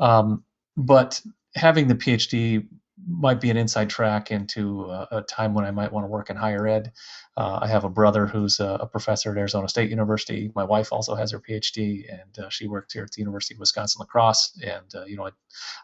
Um, 0.00 0.44
but 0.76 1.20
having 1.54 1.88
the 1.88 1.94
PhD 1.94 2.66
might 3.06 3.40
be 3.40 3.50
an 3.50 3.56
inside 3.56 3.90
track 3.90 4.30
into 4.30 4.84
a, 4.86 5.08
a, 5.12 5.22
time 5.22 5.52
when 5.54 5.64
I 5.64 5.70
might 5.70 5.92
want 5.92 6.04
to 6.04 6.08
work 6.08 6.30
in 6.30 6.36
higher 6.36 6.66
ed. 6.66 6.92
Uh, 7.36 7.58
I 7.60 7.66
have 7.68 7.84
a 7.84 7.90
brother 7.90 8.26
who's 8.26 8.58
a, 8.58 8.78
a, 8.80 8.86
professor 8.86 9.30
at 9.30 9.36
Arizona 9.36 9.68
State 9.68 9.90
University. 9.90 10.50
My 10.54 10.64
wife 10.64 10.92
also 10.92 11.14
has 11.14 11.30
her 11.32 11.40
PhD, 11.40 12.04
and 12.10 12.46
uh, 12.46 12.48
she 12.48 12.66
works 12.66 12.94
here 12.94 13.04
at 13.04 13.12
the 13.12 13.20
University 13.20 13.54
of 13.54 13.60
Wisconsin 13.60 14.00
La 14.00 14.06
Crosse. 14.06 14.58
And 14.64 14.94
uh, 14.94 15.04
you 15.04 15.16
know, 15.16 15.26
I, 15.26 15.30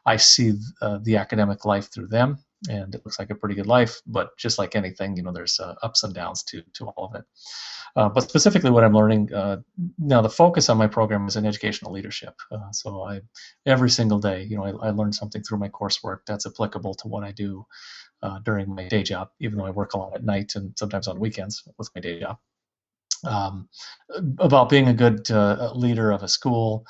I 0.07 0.17
see 0.17 0.55
uh, 0.81 0.99
the 1.03 1.17
academic 1.17 1.65
life 1.65 1.93
through 1.93 2.09
them. 2.09 2.39
And 2.69 2.95
it 2.95 3.03
looks 3.05 3.19
like 3.19 3.31
a 3.31 3.35
pretty 3.35 3.55
good 3.55 3.67
life. 3.67 4.01
But 4.07 4.37
just 4.39 4.59
like 4.59 4.77
anything, 4.77 5.17
you 5.17 5.23
know, 5.23 5.33
there's 5.33 5.59
uh, 5.61 5.75
ups 5.83 6.03
and 6.03 6.15
downs 6.15 6.43
to 6.45 6.63
to 6.75 6.87
all 6.87 7.07
of 7.07 7.15
it. 7.15 7.25
Uh, 7.95 8.09
but 8.09 8.23
specifically, 8.23 8.71
what 8.71 8.85
I'm 8.85 8.95
learning 8.95 9.33
uh, 9.35 9.59
now, 9.99 10.23
the 10.23 10.31
focus 10.31 10.69
on 10.69 10.79
my 10.79 10.87
program 10.87 11.27
is 11.27 11.37
in 11.37 11.45
educational 11.45 11.93
leadership. 11.93 12.35
Uh, 12.51 12.71
so 12.73 13.03
I 13.03 13.21
every 13.67 13.91
single 13.91 14.19
day, 14.19 14.45
you 14.45 14.57
know, 14.57 14.65
I, 14.65 14.89
I 14.89 14.91
learn 14.91 15.13
something 15.13 15.43
through 15.43 15.59
my 15.59 15.69
coursework 15.69 16.21
that's 16.27 16.47
applicable 16.47 16.95
to 16.95 17.09
what 17.09 17.25
I 17.25 17.33
do 17.33 17.67
uh, 18.23 18.39
during 18.41 18.75
my 18.75 18.89
day 18.89 19.03
job, 19.03 19.31
even 19.41 19.59
though 19.59 19.67
I 19.67 19.71
work 19.71 19.95
a 19.95 19.99
lot 19.99 20.15
at 20.15 20.25
night 20.25 20.53
and 20.55 20.73
sometimes 20.79 21.09
on 21.09 21.21
weekends 21.21 21.63
with 21.79 21.91
my 21.95 22.01
day 22.01 22.21
job. 22.21 22.39
Um, 23.25 23.69
about 24.39 24.69
being 24.69 24.89
a 24.89 24.95
good 24.95 25.31
uh, 25.31 25.73
leader 25.75 26.11
of 26.11 26.23
a 26.23 26.29
school. 26.29 26.85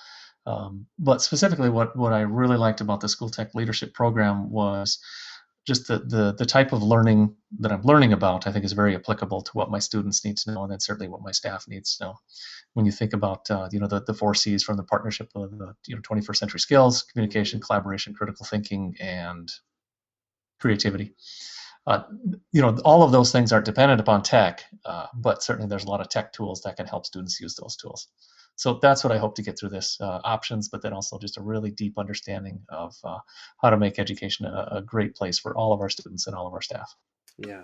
Um, 0.46 0.86
but 0.98 1.20
specifically, 1.20 1.68
what, 1.68 1.94
what 1.94 2.12
I 2.12 2.20
really 2.22 2.56
liked 2.56 2.80
about 2.80 3.00
the 3.00 3.08
School 3.08 3.28
Tech 3.28 3.54
Leadership 3.54 3.92
Program 3.92 4.50
was 4.50 4.98
just 5.66 5.86
the, 5.86 5.98
the 5.98 6.34
the 6.36 6.46
type 6.46 6.72
of 6.72 6.82
learning 6.82 7.34
that 7.60 7.72
I'm 7.72 7.82
learning 7.82 8.12
about, 8.12 8.46
I 8.46 8.52
think, 8.52 8.64
is 8.64 8.72
very 8.72 8.94
applicable 8.94 9.42
to 9.42 9.52
what 9.52 9.70
my 9.70 9.78
students 9.78 10.24
need 10.24 10.36
to 10.38 10.52
know, 10.52 10.62
and 10.62 10.72
then 10.72 10.80
certainly 10.80 11.08
what 11.08 11.22
my 11.22 11.30
staff 11.30 11.66
needs 11.68 11.96
to 11.96 12.04
know. 12.04 12.14
When 12.74 12.84
you 12.84 12.92
think 12.92 13.12
about 13.12 13.50
uh, 13.50 13.68
you 13.70 13.78
know 13.78 13.86
the, 13.86 14.00
the 14.02 14.14
four 14.14 14.34
C's 14.34 14.64
from 14.64 14.76
the 14.76 14.82
partnership 14.82 15.30
of 15.34 15.56
the 15.58 15.74
you 15.86 15.94
know 15.94 16.02
21st 16.02 16.36
century 16.36 16.60
skills, 16.60 17.02
communication, 17.02 17.60
collaboration, 17.60 18.14
critical 18.14 18.44
thinking, 18.44 18.96
and 19.00 19.48
creativity. 20.60 21.14
Uh, 21.86 22.04
you 22.52 22.62
know, 22.62 22.76
all 22.84 23.02
of 23.02 23.10
those 23.10 23.32
things 23.32 23.52
aren't 23.52 23.66
dependent 23.66 24.00
upon 24.00 24.22
tech, 24.22 24.62
uh, 24.84 25.06
but 25.14 25.42
certainly 25.42 25.68
there's 25.68 25.84
a 25.84 25.90
lot 25.90 26.00
of 26.00 26.08
tech 26.08 26.32
tools 26.32 26.60
that 26.62 26.76
can 26.76 26.86
help 26.86 27.04
students 27.04 27.40
use 27.40 27.56
those 27.56 27.76
tools. 27.76 28.08
So 28.56 28.78
that's 28.80 29.02
what 29.02 29.12
I 29.12 29.18
hope 29.18 29.34
to 29.36 29.42
get 29.42 29.58
through 29.58 29.70
this 29.70 30.00
uh, 30.00 30.20
options, 30.24 30.68
but 30.68 30.82
then 30.82 30.92
also 30.92 31.18
just 31.18 31.38
a 31.38 31.42
really 31.42 31.70
deep 31.70 31.98
understanding 31.98 32.60
of 32.68 32.94
uh, 33.02 33.18
how 33.60 33.70
to 33.70 33.76
make 33.76 33.98
education 33.98 34.46
a, 34.46 34.68
a, 34.72 34.82
great 34.82 35.16
place 35.16 35.38
for 35.38 35.56
all 35.56 35.72
of 35.72 35.80
our 35.80 35.88
students 35.88 36.26
and 36.26 36.36
all 36.36 36.46
of 36.46 36.52
our 36.52 36.62
staff. 36.62 36.94
Yeah. 37.38 37.62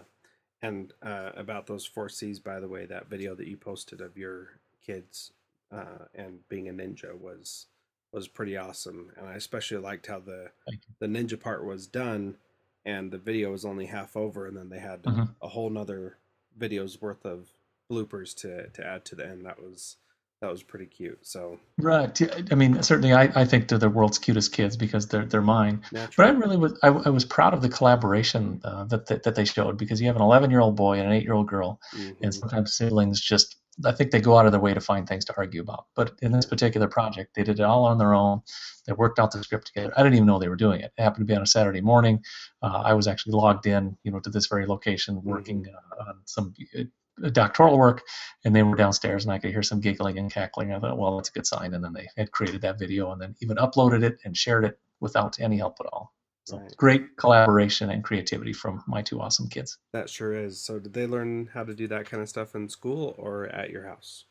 And 0.62 0.92
uh, 1.02 1.30
about 1.37 1.66
those 1.66 1.87
four 1.87 2.09
C's, 2.09 2.40
by 2.40 2.59
the 2.59 2.68
way, 2.68 2.87
that 2.87 3.09
video 3.09 3.35
that 3.37 3.47
you 3.47 3.57
posted 3.57 4.00
of 4.00 4.16
your 4.16 4.61
kids 4.85 5.33
uh, 5.71 6.07
and 6.14 6.40
being 6.49 6.68
a 6.68 6.73
ninja 6.73 7.18
was 7.18 7.66
was 8.12 8.26
pretty 8.26 8.57
awesome, 8.57 9.12
and 9.16 9.28
I 9.28 9.35
especially 9.35 9.78
liked 9.78 10.07
how 10.07 10.21
the 10.21 10.50
the 10.99 11.07
ninja 11.07 11.38
part 11.38 11.64
was 11.64 11.87
done, 11.87 12.37
and 12.85 13.11
the 13.11 13.18
video 13.18 13.50
was 13.50 13.64
only 13.64 13.87
half 13.87 14.16
over, 14.16 14.47
and 14.47 14.57
then 14.57 14.71
they 14.71 14.78
had 14.78 15.02
mm-hmm. 15.02 15.25
a 15.42 15.49
whole 15.49 15.71
nother 15.71 16.16
video's 16.57 17.00
worth 17.00 17.25
of 17.25 17.52
bloopers 17.90 18.35
to 18.37 18.68
to 18.71 18.87
add 18.87 19.04
to 19.07 19.14
the 19.14 19.26
end. 19.26 19.45
That 19.45 19.62
was 19.62 19.97
that 20.40 20.50
was 20.50 20.62
pretty 20.62 20.87
cute. 20.87 21.18
So 21.26 21.59
right, 21.78 22.21
I 22.50 22.54
mean, 22.54 22.83
certainly, 22.83 23.12
I, 23.12 23.30
I 23.35 23.45
think 23.45 23.68
they're 23.68 23.78
the 23.78 23.90
world's 23.90 24.18
cutest 24.18 24.52
kids 24.52 24.76
because 24.76 25.09
they're 25.09 25.25
they're 25.25 25.42
mine. 25.42 25.83
Naturally. 25.92 26.12
But 26.16 26.26
I 26.26 26.38
really 26.38 26.57
was 26.57 26.78
I, 26.83 26.88
I 26.88 27.09
was 27.11 27.25
proud 27.25 27.54
of 27.54 27.62
the 27.62 27.68
collaboration 27.68 28.61
uh, 28.64 28.85
that, 28.85 29.07
that, 29.07 29.25
that 29.25 29.35
they 29.35 29.45
showed 29.45 29.78
because 29.78 30.00
you 30.00 30.07
have 30.07 30.16
an 30.16 30.23
11 30.23 30.50
year 30.50 30.61
old 30.61 30.76
boy 30.76 30.99
and 30.99 31.09
an 31.09 31.12
eight 31.12 31.25
year 31.25 31.35
old 31.35 31.49
girl, 31.49 31.80
mm-hmm. 31.95 32.23
and 32.23 32.35
sometimes 32.35 32.76
siblings 32.76 33.21
just 33.21 33.57
I 33.85 33.92
think 33.92 34.11
they 34.11 34.21
go 34.21 34.37
out 34.37 34.47
of 34.47 34.52
their 34.52 34.61
way 34.61 34.75
to 34.75 34.80
find 34.80 35.09
things 35.09 35.25
to 35.26 35.35
argue 35.37 35.61
about. 35.61 35.87
But 35.95 36.12
in 36.23 36.33
this 36.33 36.47
particular 36.47 36.88
project, 36.88 37.35
they 37.35 37.45
did 37.45 37.61
it 37.61 37.64
all 37.64 37.85
on 37.85 37.99
their 37.99 38.14
own. 38.14 38.42
They 38.87 38.92
worked 38.92 39.18
out 39.18 39.30
the 39.30 39.42
script 39.42 39.68
together. 39.68 39.92
I 39.97 40.02
didn't 40.02 40.14
even 40.14 40.26
know 40.26 40.38
they 40.38 40.49
were 40.49 40.57
doing 40.57 40.80
it. 40.80 40.92
It 40.97 41.02
happened 41.02 41.26
to 41.26 41.33
be 41.33 41.37
on 41.37 41.42
a 41.42 41.47
Saturday 41.47 41.80
morning. 41.80 42.23
Uh, 42.62 42.83
I 42.85 42.95
was 42.95 43.07
actually 43.07 43.35
logged 43.35 43.66
in, 43.66 43.97
you 44.02 44.11
know, 44.11 44.18
to 44.21 44.30
this 44.30 44.47
very 44.47 44.66
location, 44.66 45.23
working 45.23 45.64
mm-hmm. 45.64 46.00
uh, 46.00 46.11
on 46.11 46.14
some 46.25 46.54
uh, 46.78 46.85
doctoral 47.33 47.79
work, 47.79 48.03
and 48.45 48.55
they 48.55 48.63
were 48.63 48.77
downstairs, 48.77 49.25
and 49.25 49.33
I 49.33 49.39
could 49.39 49.51
hear 49.51 49.63
some 49.63 49.81
giggling 49.81 50.19
and 50.19 50.33
cackling. 50.33 50.73
I 50.73 50.79
thought, 50.79 50.99
well, 50.99 51.17
that's 51.17 51.29
a 51.31 51.33
good 51.33 51.47
sign. 51.47 51.75
And 51.75 51.85
then 51.85 51.93
they 51.93 52.09
had 52.17 52.31
created 52.33 52.61
that 52.63 52.79
video, 52.79 53.13
and 53.13 53.21
then 53.21 53.35
even 53.41 53.57
uploaded 53.57 54.03
it 54.03 54.19
and 54.25 54.37
shared 54.37 54.65
it 54.65 54.79
without 55.01 55.41
any 55.41 55.59
help 55.59 55.77
at 55.81 55.87
all. 55.93 56.13
So 56.45 56.57
right. 56.57 56.77
great 56.79 57.17
collaboration 57.19 57.91
and 57.91 58.03
creativity 58.03 58.55
from 58.55 58.83
my 58.87 59.03
two 59.03 59.21
awesome 59.21 59.49
kids. 59.49 59.77
That 59.93 60.09
sure 60.09 60.33
is. 60.33 60.59
So, 60.59 60.79
did 60.79 60.95
they 60.95 61.07
learn 61.07 61.51
how 61.53 61.63
to 61.63 61.75
do 61.75 61.87
that 61.89 62.09
kind 62.09 62.23
of 62.23 62.29
stuff 62.29 62.55
in 62.55 62.71
school 62.71 63.15
or 63.19 63.47
at 63.49 63.69
your 63.69 63.85
house? 63.87 64.25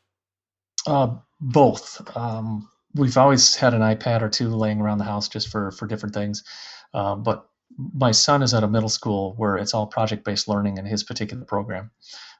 Uh, 0.84 1.16
both. 1.40 2.00
Um, 2.16 2.68
we've 2.94 3.16
always 3.16 3.54
had 3.54 3.72
an 3.72 3.82
iPad 3.82 4.22
or 4.22 4.28
two 4.28 4.48
laying 4.48 4.80
around 4.80 4.98
the 4.98 5.04
house 5.04 5.28
just 5.28 5.48
for 5.48 5.70
for 5.70 5.86
different 5.86 6.14
things, 6.14 6.42
uh, 6.92 7.14
but 7.14 7.48
my 7.76 8.10
son 8.10 8.42
is 8.42 8.54
at 8.54 8.64
a 8.64 8.68
middle 8.68 8.88
school 8.88 9.34
where 9.36 9.56
it's 9.56 9.74
all 9.74 9.86
project 9.86 10.24
based 10.24 10.48
learning 10.48 10.78
in 10.78 10.86
his 10.86 11.04
particular 11.04 11.44
program. 11.44 11.90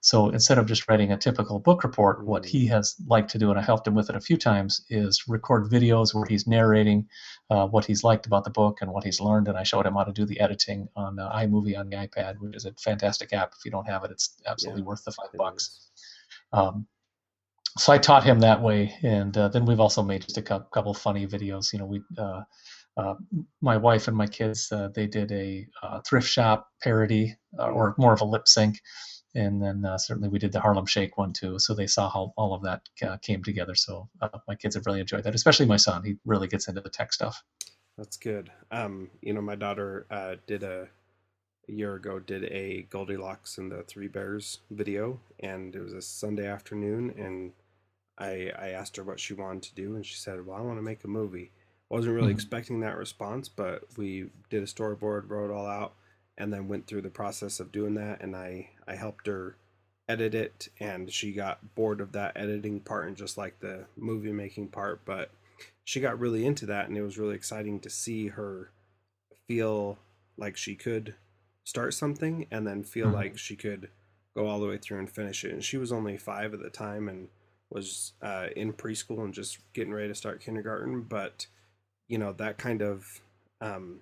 So 0.01 0.31
instead 0.31 0.59
of 0.59 0.67
just 0.67 0.89
writing 0.89 1.13
a 1.13 1.17
typical 1.17 1.59
book 1.59 1.83
report, 1.83 2.25
what 2.25 2.45
he 2.45 2.67
mm. 2.67 2.71
has 2.71 2.95
liked 3.07 3.31
to 3.31 3.39
do, 3.39 3.51
and 3.51 3.59
I 3.59 3.63
helped 3.63 3.87
him 3.87 3.95
with 3.95 4.09
it 4.09 4.17
a 4.17 4.21
few 4.21 4.37
times, 4.37 4.85
is 4.89 5.27
record 5.29 5.71
videos 5.71 6.15
where 6.15 6.25
he's 6.25 6.47
narrating 6.47 7.09
uh, 7.51 7.67
what 7.67 7.85
he's 7.85 8.05
liked 8.05 8.27
about 8.27 8.45
the 8.45 8.51
book 8.51 8.79
and 8.81 8.93
what 8.93 9.05
he's 9.05 9.21
learned. 9.21 9.49
And 9.49 9.59
I 9.59 9.65
showed 9.65 9.87
him 9.87 9.95
how 9.95 10.05
to 10.05 10.13
do 10.13 10.25
the 10.25 10.41
editing 10.41 10.89
on 10.95 11.19
uh, 11.19 11.31
iMovie 11.33 11.79
on 11.79 11.89
the 11.89 11.97
iPad, 11.97 12.39
which 12.39 12.57
is 12.57 12.65
a 12.65 12.73
fantastic 12.75 13.33
app. 13.33 13.53
If 13.59 13.65
you 13.65 13.71
don't 13.71 13.89
have 13.89 14.05
it, 14.05 14.11
it's 14.11 14.41
absolutely 14.47 14.83
yeah, 14.83 14.89
worth 14.89 15.05
the 15.05 15.13
five 15.13 15.33
bucks. 15.37 15.89
Um, 16.53 16.87
so 17.77 17.93
I 17.93 17.99
taught 17.99 18.25
him 18.25 18.41
that 18.41 18.61
way, 18.61 18.95
and 19.03 19.37
uh, 19.37 19.49
then 19.49 19.65
we've 19.65 19.79
also 19.79 20.03
made 20.03 20.23
just 20.23 20.39
a 20.39 20.43
couple 20.43 20.95
funny 20.95 21.27
videos. 21.27 21.73
You 21.73 21.79
know, 21.81 21.87
we 21.87 22.03
uh, 22.99 23.15
my 23.61 23.77
wife 23.77 24.09
and 24.09 24.17
my 24.17 24.27
kids 24.27 24.73
uh, 24.73 24.89
they 24.93 25.07
did 25.07 25.31
a 25.31 25.67
uh, 25.83 26.01
thrift 26.01 26.29
shop 26.29 26.69
parody 26.83 27.37
uh, 27.59 27.69
or 27.69 27.95
more 27.97 28.13
of 28.13 28.21
a 28.21 28.25
lip 28.25 28.49
sync. 28.49 28.81
And 29.35 29.63
then 29.63 29.85
uh, 29.85 29.99
certainly 29.99 30.29
we 30.29 30.41
did 30.41 30.53
the 30.53 30.61
harlem 30.61 30.87
shake 30.87 31.17
one 31.17 31.33
too. 31.33 31.61
So 31.61 31.75
they 31.75 31.87
saw 31.87 32.11
how 32.11 32.33
all 32.37 32.55
of 32.55 32.63
that 32.65 32.83
came 33.23 33.45
together. 33.45 33.77
So 33.77 34.09
my 34.49 34.55
kids 34.57 34.75
have 34.75 34.85
really 34.85 35.01
enjoyed 35.01 35.23
that 35.25 35.35
especially 35.35 35.67
my 35.67 35.77
son. 35.77 36.03
He 36.03 36.17
really 36.25 36.49
gets 36.49 36.67
into 36.67 36.81
the 36.81 36.91
tech 36.91 37.13
stuff. 37.13 37.41
That's 37.97 38.17
good. 38.17 38.51
Um, 38.73 39.11
you 39.23 39.33
know 39.33 39.43
my 39.43 39.55
daughter 39.55 40.07
did 40.47 40.65
a, 40.65 40.89
a 41.69 41.73
year 41.73 41.95
ago 41.95 42.19
did 42.19 42.45
a 42.45 42.87
goldilocks 42.91 43.59
and 43.59 43.71
the 43.71 43.85
three 43.85 44.09
bears 44.09 44.59
video. 44.73 45.21
And 45.39 45.77
it 45.77 45.83
was 45.83 45.93
a 45.93 46.03
sunday 46.03 46.49
afternoon. 46.49 47.15
And 47.17 47.53
I, 48.19 48.51
I 48.59 48.71
asked 48.71 48.97
her 48.97 49.05
what 49.05 49.21
she 49.21 49.35
wanted 49.35 49.63
to 49.65 49.75
do. 49.77 49.95
And 49.95 50.05
she 50.05 50.17
said 50.17 50.45
well 50.45 50.59
i 50.59 50.63
want 50.63 50.79
to 50.79 50.83
make 50.83 51.05
a 51.05 51.09
movie 51.09 51.53
wasn't 51.91 52.15
really 52.15 52.29
mm-hmm. 52.29 52.37
expecting 52.37 52.81
that 52.81 52.97
response, 52.97 53.49
but 53.49 53.85
we 53.97 54.31
did 54.51 54.63
a 54.63 54.67
storyboard, 54.67 55.31
wrote 55.31 55.51
it 55.51 55.55
all 55.55 55.67
out, 55.67 55.95
and 56.37 56.53
then 56.53 56.69
went 56.69 56.87
through 56.87 57.03
the 57.03 57.09
process 57.09 57.61
of 57.61 57.73
doing 57.73 57.95
that. 57.95 58.21
And 58.21 58.37
I 58.37 58.71
I 58.87 58.95
helped 58.95 59.27
her 59.27 59.57
edit 60.09 60.35
it, 60.35 60.69
and 60.81 61.13
she 61.13 61.33
got 61.33 61.75
bored 61.75 62.01
of 62.01 62.13
that 62.13 62.37
editing 62.37 62.81
part 62.81 63.07
and 63.07 63.17
just 63.17 63.37
like 63.39 63.61
the 63.61 63.87
movie 63.97 64.33
making 64.33 64.69
part, 64.69 65.05
but 65.05 65.31
she 65.85 66.01
got 66.01 66.19
really 66.19 66.45
into 66.45 66.67
that, 66.67 66.89
and 66.89 66.97
it 66.97 67.03
was 67.03 67.19
really 67.19 67.35
exciting 67.35 67.81
to 67.81 67.91
see 67.91 68.29
her 68.29 68.71
feel 69.47 69.99
like 70.37 70.57
she 70.57 70.75
could 70.75 71.15
start 71.65 71.95
something 71.95 72.47
and 72.51 72.67
then 72.67 72.83
feel 72.83 73.07
mm-hmm. 73.07 73.17
like 73.17 73.39
she 73.39 73.57
could 73.57 73.89
go 74.37 74.47
all 74.47 74.61
the 74.61 74.67
way 74.67 74.79
through 74.79 74.99
and 74.99 75.11
finish 75.11 75.45
it. 75.45 75.53
And 75.53 75.65
she 75.65 75.77
was 75.77 75.93
only 75.93 76.17
five 76.17 76.55
at 76.55 76.63
the 76.63 76.71
time 76.71 77.09
and 77.09 77.29
was 77.71 78.13
uh, 78.23 78.47
in 78.57 78.73
preschool 78.73 79.25
and 79.25 79.35
just 79.35 79.59
getting 79.73 79.93
ready 79.93 80.09
to 80.09 80.15
start 80.15 80.41
kindergarten, 80.41 81.03
but 81.03 81.47
you 82.09 82.19
know 82.19 82.33
that 82.33 82.59
kind 82.59 82.83
of 82.83 83.21
um, 83.61 84.01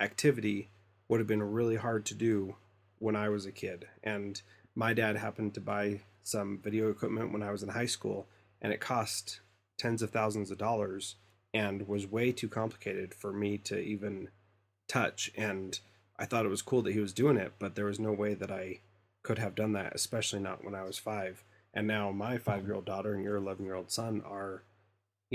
activity 0.00 0.68
would 1.08 1.20
have 1.20 1.26
been 1.26 1.42
really 1.42 1.76
hard 1.76 2.04
to 2.06 2.14
do 2.14 2.56
when 2.98 3.16
I 3.16 3.28
was 3.28 3.46
a 3.46 3.52
kid. 3.52 3.86
And 4.02 4.40
my 4.74 4.92
dad 4.92 5.16
happened 5.16 5.54
to 5.54 5.60
buy 5.60 6.00
some 6.22 6.58
video 6.62 6.90
equipment 6.90 7.32
when 7.32 7.42
I 7.42 7.52
was 7.52 7.62
in 7.62 7.70
high 7.70 7.86
school, 7.86 8.26
and 8.60 8.72
it 8.72 8.80
cost 8.80 9.40
tens 9.78 10.02
of 10.02 10.10
thousands 10.10 10.50
of 10.50 10.58
dollars 10.58 11.16
and 11.54 11.86
was 11.86 12.06
way 12.06 12.32
too 12.32 12.48
complicated 12.48 13.14
for 13.14 13.32
me 13.32 13.58
to 13.58 13.78
even 13.78 14.28
touch. 14.88 15.30
And 15.36 15.78
I 16.18 16.24
thought 16.24 16.44
it 16.44 16.50
was 16.50 16.62
cool 16.62 16.82
that 16.82 16.92
he 16.92 17.00
was 17.00 17.12
doing 17.12 17.36
it, 17.36 17.52
but 17.58 17.74
there 17.74 17.84
was 17.84 18.00
no 18.00 18.12
way 18.12 18.34
that 18.34 18.50
I 18.50 18.80
could 19.22 19.38
have 19.38 19.54
done 19.54 19.72
that, 19.72 19.94
especially 19.94 20.40
not 20.40 20.64
when 20.64 20.74
I 20.74 20.82
was 20.82 20.98
five. 20.98 21.44
And 21.72 21.86
now 21.86 22.10
my 22.10 22.38
five 22.38 22.64
year 22.64 22.74
old 22.74 22.84
daughter 22.84 23.14
and 23.14 23.22
your 23.22 23.36
11 23.36 23.64
year 23.64 23.74
old 23.74 23.90
son 23.90 24.22
are 24.24 24.62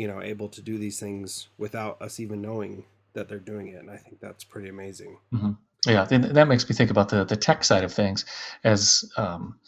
you 0.02 0.08
know 0.08 0.20
able 0.20 0.50
to 0.50 0.64
do 0.64 0.80
these 0.80 1.00
things 1.00 1.48
without 1.60 2.02
us 2.02 2.20
even 2.20 2.42
knowing 2.42 2.84
that 3.14 3.30
they're 3.30 3.38
doing 3.54 3.68
it 3.68 3.76
and 3.76 3.92
i 3.92 3.98
think 3.98 4.20
that's 4.20 4.44
pretty 4.44 4.68
amazing 4.68 5.16
mm-hmm. 5.32 5.52
yeah 5.86 6.06
that 6.06 6.48
makes 6.48 6.68
me 6.68 6.74
think 6.74 6.90
about 6.90 7.08
the, 7.10 7.24
the 7.24 7.36
tech 7.36 7.64
side 7.64 7.84
of 7.84 7.94
things 7.94 8.26
as 8.64 9.06
um, 9.18 9.60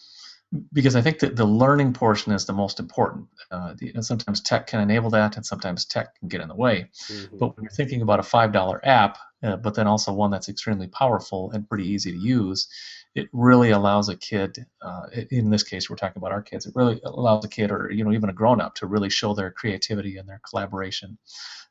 because 0.72 0.96
i 0.96 1.02
think 1.02 1.20
that 1.20 1.36
the 1.36 1.46
learning 1.46 1.94
portion 1.94 2.34
is 2.34 2.46
the 2.48 2.54
most 2.54 2.80
important 2.80 3.28
uh, 3.52 3.75
the, 3.78 3.92
and 3.94 4.04
sometimes 4.04 4.42
tech 4.42 4.66
can 4.66 4.80
enable 4.80 5.12
that 5.12 5.36
and 5.36 5.46
sometimes 5.46 5.86
tech 5.86 6.20
can 6.20 6.28
get 6.28 6.42
in 6.42 6.48
the 6.48 6.56
way 6.56 6.90
mm-hmm. 7.12 7.38
but 7.38 7.56
when 7.56 7.63
you're 7.63 7.72
thinking 7.72 8.02
about 8.02 8.20
a 8.20 8.24
$5 8.24 8.80
app 8.84 9.20
uh, 9.44 9.58
but 9.58 9.76
then 9.76 9.88
also 9.88 10.12
one 10.14 10.32
that's 10.32 10.50
extremely 10.50 10.88
powerful 10.88 11.52
and 11.52 11.68
pretty 11.68 11.88
easy 11.88 12.12
to 12.12 12.18
use 12.18 12.68
it 13.16 13.30
really 13.32 13.72
allows 13.72 14.10
a 14.10 14.16
kid, 14.16 14.66
uh, 14.82 15.06
in 15.30 15.50
this 15.50 15.64
case, 15.64 15.90
we're 15.90 15.96
talking 15.96 16.20
about 16.20 16.32
our 16.32 16.42
kids, 16.42 16.66
it 16.66 16.74
really 16.76 17.00
allows 17.04 17.46
a 17.46 17.48
kid 17.48 17.70
or, 17.70 17.92
you 17.92 18.04
know, 18.04 18.12
even 18.12 18.30
a 18.30 18.34
grown 18.34 18.60
up 18.60 18.74
to 18.76 18.88
really 18.88 19.10
show 19.10 19.34
their 19.34 19.52
creativity 19.52 20.18
and 20.18 20.28
their 20.28 20.42
collaboration. 20.50 21.18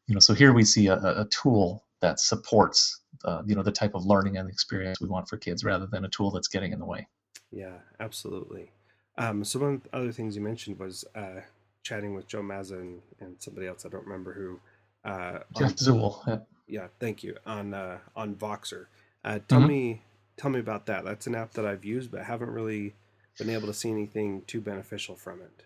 You 0.06 0.14
know, 0.14 0.20
so 0.20 0.34
here 0.34 0.52
we 0.52 0.64
see 0.64 0.86
a, 0.86 0.98
a 0.98 1.26
tool 1.30 1.84
that 2.00 2.20
supports, 2.20 3.00
uh, 3.24 3.42
you 3.44 3.56
know, 3.56 3.62
the 3.62 3.72
type 3.72 3.94
of 3.94 4.04
learning 4.04 4.36
and 4.36 4.48
experience 4.48 5.00
we 5.00 5.08
want 5.08 5.28
for 5.28 5.36
kids 5.36 5.64
rather 5.64 5.86
than 5.86 6.04
a 6.04 6.08
tool 6.08 6.30
that's 6.30 6.48
getting 6.48 6.72
in 6.72 6.78
the 6.78 6.86
way. 6.86 7.08
Yeah, 7.50 7.78
absolutely. 7.98 8.70
Um, 9.18 9.44
so 9.44 9.58
one 9.58 9.74
of 9.74 9.82
the 9.82 9.96
other 9.96 10.12
things 10.12 10.36
you 10.36 10.42
mentioned 10.42 10.78
was 10.78 11.04
uh, 11.14 11.40
chatting 11.82 12.14
with 12.14 12.28
Joe 12.28 12.40
Mazza 12.40 12.80
and, 12.80 13.02
and, 13.20 13.36
somebody 13.40 13.66
else, 13.66 13.84
I 13.84 13.88
don't 13.88 14.06
remember 14.06 14.32
who. 14.32 14.60
Uh, 15.04 15.40
Jeff 15.58 15.76
Zoul. 15.76 16.22
Yeah. 16.26 16.38
Yeah, 16.66 16.88
thank 17.00 17.22
you. 17.22 17.36
On, 17.46 17.74
uh, 17.74 17.98
on 18.16 18.34
Voxer. 18.34 18.86
Uh, 19.24 19.38
tell 19.48 19.60
mm-hmm. 19.60 19.68
me, 19.68 20.02
tell 20.36 20.50
me 20.50 20.60
about 20.60 20.86
that. 20.86 21.04
That's 21.04 21.26
an 21.26 21.34
app 21.34 21.52
that 21.52 21.66
I've 21.66 21.84
used, 21.84 22.10
but 22.10 22.24
haven't 22.24 22.50
really 22.50 22.94
been 23.38 23.50
able 23.50 23.66
to 23.66 23.74
see 23.74 23.90
anything 23.90 24.42
too 24.46 24.60
beneficial 24.60 25.16
from 25.16 25.40
it. 25.40 25.64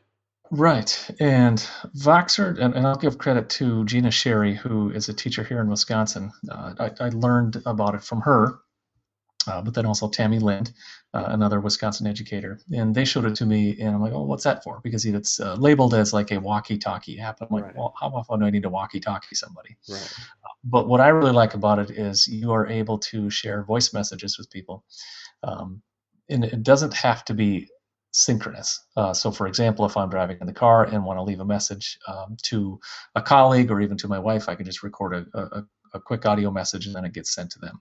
Right. 0.50 1.11
And 1.19 1.59
Voxer, 1.97 2.59
and, 2.61 2.75
and, 2.75 2.87
I'll 2.87 2.97
give 2.97 3.19
credit 3.19 3.49
to 3.50 3.85
Gina 3.85 4.12
Sherry, 4.12 4.55
who 4.55 4.91
is 4.91 5.09
a 5.09 5.15
teacher 5.15 5.43
here 5.43 5.61
in 5.61 5.69
Wisconsin. 5.69 6.31
Uh, 6.49 6.75
I, 6.79 7.07
I, 7.07 7.09
learned 7.09 7.62
about 7.67 7.97
it 7.97 8.05
from 8.05 8.21
her 8.21 8.61
uh, 9.47 9.62
but 9.62 9.75
then 9.75 9.87
also 9.87 10.09
Tammy 10.09 10.38
Lind, 10.38 10.73
uh, 11.15 11.26
another 11.29 11.61
Wisconsin 11.61 12.07
educator. 12.07 12.59
And 12.73 12.95
they 12.95 13.05
showed 13.05 13.25
it 13.25 13.35
to 13.37 13.47
me, 13.47 13.81
and 13.81 13.95
I'm 13.95 14.03
like, 14.03 14.12
oh, 14.12 14.25
what's 14.25 14.45
that 14.45 14.62
for? 14.62 14.81
Because 14.83 15.05
it's 15.05 15.41
uh, 15.41 15.55
labeled 15.55 15.95
as 15.95 16.12
like 16.12 16.33
a 16.33 16.41
walkie 16.41 16.79
talkie 16.79 17.21
app. 17.21 17.38
I'm 17.41 17.49
like, 17.50 17.65
right. 17.65 17.76
well, 17.76 17.95
how 18.00 18.09
often 18.09 18.41
do 18.41 18.47
I 18.47 18.50
need 18.50 18.62
to 18.65 18.71
walkie 18.71 19.00
talkie 19.00 19.35
somebody? 19.35 19.76
Right. 19.88 20.15
Uh, 20.45 20.49
but 20.65 20.88
what 20.88 21.00
I 21.00 21.09
really 21.09 21.33
like 21.33 21.55
about 21.55 21.79
it 21.79 21.91
is 21.91 22.26
you 22.26 22.53
are 22.53 22.67
able 22.67 22.99
to 22.99 23.31
share 23.31 23.62
voice 23.62 23.93
messages 23.93 24.38
with 24.38 24.50
people. 24.50 24.85
Um, 25.43 25.83
and 26.29 26.45
it 26.45 26.62
doesn't 26.62 26.95
have 26.95 27.25
to 27.26 27.35
be 27.35 27.69
synchronous. 28.17 28.85
Uh, 28.97 29.12
so, 29.12 29.31
for 29.31 29.47
example, 29.47 29.85
if 29.85 29.97
I'm 29.97 30.09
driving 30.09 30.38
in 30.41 30.47
the 30.47 30.53
car 30.53 30.85
and 30.85 31.05
want 31.05 31.19
to 31.19 31.23
leave 31.23 31.41
a 31.41 31.45
message 31.45 31.99
um, 32.09 32.37
to 32.45 32.81
a 33.15 33.23
colleague 33.23 33.71
or 33.71 33.81
even 33.81 33.97
to 33.99 34.09
my 34.09 34.19
wife, 34.19 34.49
I 34.49 34.55
can 34.55 34.65
just 34.65 34.83
record 34.83 35.15
a, 35.15 35.38
a, 35.38 35.65
a 35.95 36.00
quick 36.00 36.26
audio 36.26 36.50
message 36.50 36.87
and 36.87 36.95
then 36.95 37.05
it 37.05 37.12
gets 37.12 37.35
sent 37.35 37.50
to 37.52 37.59
them. 37.59 37.81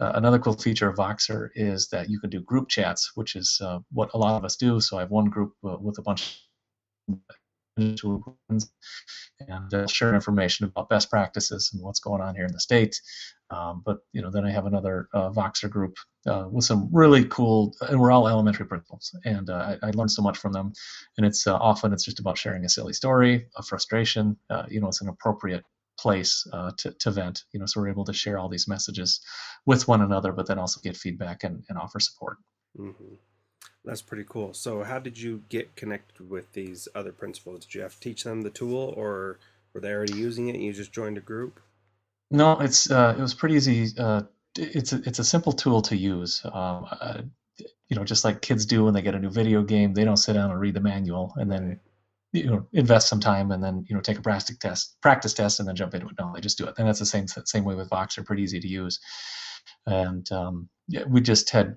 Uh, 0.00 0.12
another 0.14 0.38
cool 0.38 0.54
feature 0.54 0.88
of 0.88 0.96
Voxer 0.96 1.50
is 1.54 1.88
that 1.88 2.08
you 2.10 2.18
can 2.20 2.30
do 2.30 2.40
group 2.40 2.68
chats, 2.68 3.12
which 3.14 3.36
is 3.36 3.60
uh, 3.62 3.78
what 3.92 4.10
a 4.14 4.18
lot 4.18 4.36
of 4.36 4.44
us 4.44 4.56
do. 4.56 4.80
So 4.80 4.96
I 4.96 5.00
have 5.00 5.10
one 5.10 5.26
group 5.26 5.52
uh, 5.64 5.76
with 5.80 5.98
a 5.98 6.02
bunch 6.02 6.40
of 7.08 7.18
and 7.76 9.74
uh, 9.74 9.86
share 9.88 10.14
information 10.14 10.64
about 10.64 10.88
best 10.88 11.10
practices 11.10 11.70
and 11.72 11.82
what's 11.82 11.98
going 11.98 12.22
on 12.22 12.36
here 12.36 12.44
in 12.44 12.52
the 12.52 12.60
state. 12.60 13.00
Um, 13.50 13.82
but 13.84 13.98
you 14.12 14.22
know, 14.22 14.30
then 14.30 14.44
I 14.44 14.50
have 14.50 14.66
another 14.66 15.08
uh, 15.12 15.30
Voxer 15.30 15.68
group 15.68 15.96
uh, 16.26 16.46
with 16.50 16.64
some 16.64 16.88
really 16.92 17.24
cool, 17.24 17.74
and 17.80 18.00
we're 18.00 18.12
all 18.12 18.28
elementary 18.28 18.66
principals, 18.66 19.14
and 19.24 19.50
I, 19.50 19.76
I 19.82 19.90
learned 19.90 20.12
so 20.12 20.22
much 20.22 20.38
from 20.38 20.52
them. 20.52 20.72
And 21.16 21.26
it's 21.26 21.46
often 21.46 21.92
it's 21.92 22.04
just 22.04 22.20
about 22.20 22.38
sharing 22.38 22.64
a 22.64 22.68
silly 22.68 22.92
story, 22.92 23.46
a 23.56 23.62
frustration. 23.62 24.36
You 24.68 24.80
know, 24.80 24.88
it's 24.88 25.02
an 25.02 25.08
appropriate 25.08 25.64
place 25.98 26.46
uh, 26.52 26.72
to, 26.78 26.92
to 26.92 27.10
vent. 27.10 27.44
You 27.52 27.60
know, 27.60 27.66
so 27.66 27.80
we're 27.80 27.90
able 27.90 28.04
to 28.06 28.12
share 28.12 28.38
all 28.38 28.48
these 28.48 28.68
messages 28.68 29.20
with 29.66 29.88
one 29.88 30.02
another, 30.02 30.32
but 30.32 30.46
then 30.46 30.58
also 30.58 30.80
get 30.80 30.96
feedback 30.96 31.44
and, 31.44 31.64
and 31.68 31.78
offer 31.78 32.00
support. 32.00 32.38
Mm-hmm. 32.78 33.14
That's 33.84 34.02
pretty 34.02 34.24
cool. 34.28 34.54
So, 34.54 34.82
how 34.82 34.98
did 34.98 35.18
you 35.18 35.42
get 35.48 35.76
connected 35.76 36.28
with 36.28 36.52
these 36.52 36.88
other 36.94 37.12
principals? 37.12 37.66
Did 37.66 37.74
you 37.74 37.80
have 37.82 37.94
to 37.94 38.00
teach 38.00 38.24
them 38.24 38.42
the 38.42 38.50
tool, 38.50 38.94
or 38.96 39.38
were 39.72 39.80
they 39.80 39.92
already 39.92 40.14
using 40.16 40.48
it? 40.48 40.54
and 40.54 40.64
You 40.64 40.72
just 40.72 40.92
joined 40.92 41.18
a 41.18 41.20
group. 41.20 41.60
No, 42.30 42.58
it's 42.60 42.90
uh, 42.90 43.14
it 43.16 43.20
was 43.20 43.34
pretty 43.34 43.56
easy. 43.56 43.88
Uh, 43.98 44.22
it's 44.56 44.92
a, 44.92 45.02
it's 45.04 45.18
a 45.18 45.24
simple 45.24 45.52
tool 45.52 45.82
to 45.82 45.96
use. 45.96 46.40
Um, 46.44 46.86
uh, 46.90 47.22
you 47.88 47.96
know, 47.96 48.04
just 48.04 48.24
like 48.24 48.40
kids 48.40 48.66
do 48.66 48.84
when 48.84 48.94
they 48.94 49.02
get 49.02 49.14
a 49.14 49.18
new 49.18 49.30
video 49.30 49.62
game, 49.62 49.92
they 49.92 50.04
don't 50.04 50.16
sit 50.16 50.32
down 50.32 50.50
and 50.50 50.60
read 50.60 50.74
the 50.74 50.80
manual 50.80 51.34
and 51.36 51.50
then 51.50 51.80
you 52.34 52.50
know 52.50 52.66
invest 52.72 53.08
some 53.08 53.20
time 53.20 53.52
and 53.52 53.62
then 53.62 53.84
you 53.88 53.94
know 53.94 54.02
take 54.02 54.18
a 54.18 54.22
practice 54.22 54.58
test 54.58 54.96
practice 55.00 55.32
test 55.32 55.60
and 55.60 55.68
then 55.68 55.76
jump 55.76 55.94
into 55.94 56.08
it. 56.08 56.14
No 56.18 56.32
they 56.34 56.40
just 56.40 56.58
do 56.58 56.66
it. 56.66 56.74
And 56.76 56.88
that's 56.88 56.98
the 56.98 57.06
same 57.06 57.26
same 57.28 57.64
way 57.64 57.76
with 57.76 57.90
voxer 57.90 58.26
pretty 58.26 58.42
easy 58.42 58.60
to 58.60 58.68
use. 58.68 58.98
And 59.86 60.30
um, 60.32 60.68
yeah, 60.88 61.04
we 61.06 61.20
just 61.20 61.50
had 61.50 61.76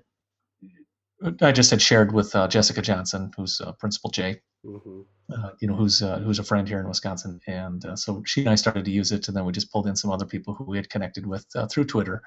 i 1.42 1.50
just 1.50 1.70
had 1.70 1.82
shared 1.82 2.12
with 2.12 2.32
uh, 2.36 2.46
jessica 2.46 2.80
johnson 2.80 3.28
who's 3.36 3.60
uh, 3.60 3.72
principal 3.72 4.08
j 4.08 4.40
mm-hmm. 4.64 5.00
uh, 5.34 5.50
you 5.60 5.66
know 5.66 5.74
who's 5.74 6.00
uh, 6.00 6.18
who's 6.20 6.38
a 6.38 6.44
friend 6.44 6.68
here 6.68 6.80
in 6.80 6.88
wisconsin. 6.88 7.40
And 7.46 7.84
uh, 7.84 7.96
so 7.96 8.22
she 8.26 8.40
and 8.40 8.50
i 8.50 8.56
started 8.56 8.84
to 8.84 8.90
use 8.90 9.12
it. 9.12 9.28
And 9.28 9.36
then 9.36 9.44
we 9.44 9.52
just 9.52 9.72
pulled 9.72 9.86
in 9.86 9.96
some 9.96 10.10
other 10.10 10.26
people 10.26 10.54
who 10.54 10.64
we 10.64 10.76
had 10.76 10.90
connected 10.90 11.24
with 11.26 11.46
uh, 11.54 11.66
through 11.66 11.84
twitter. 11.84 12.22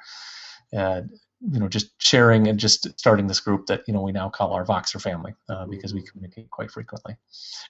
And 0.72 1.10
you 1.50 1.60
know 1.60 1.68
just 1.68 1.92
sharing 1.98 2.48
and 2.48 2.60
just 2.60 2.88
starting 3.00 3.28
this 3.28 3.40
group 3.40 3.66
that 3.66 3.84
you 3.88 3.94
know 3.94 4.02
we 4.02 4.12
now 4.12 4.30
call 4.30 4.54
our 4.54 4.66
Voxer 4.66 5.02
family 5.02 5.34
uh, 5.50 5.66
because 5.66 5.94
we 5.94 6.04
communicate 6.04 6.50
quite 6.50 6.72
frequently. 6.72 7.16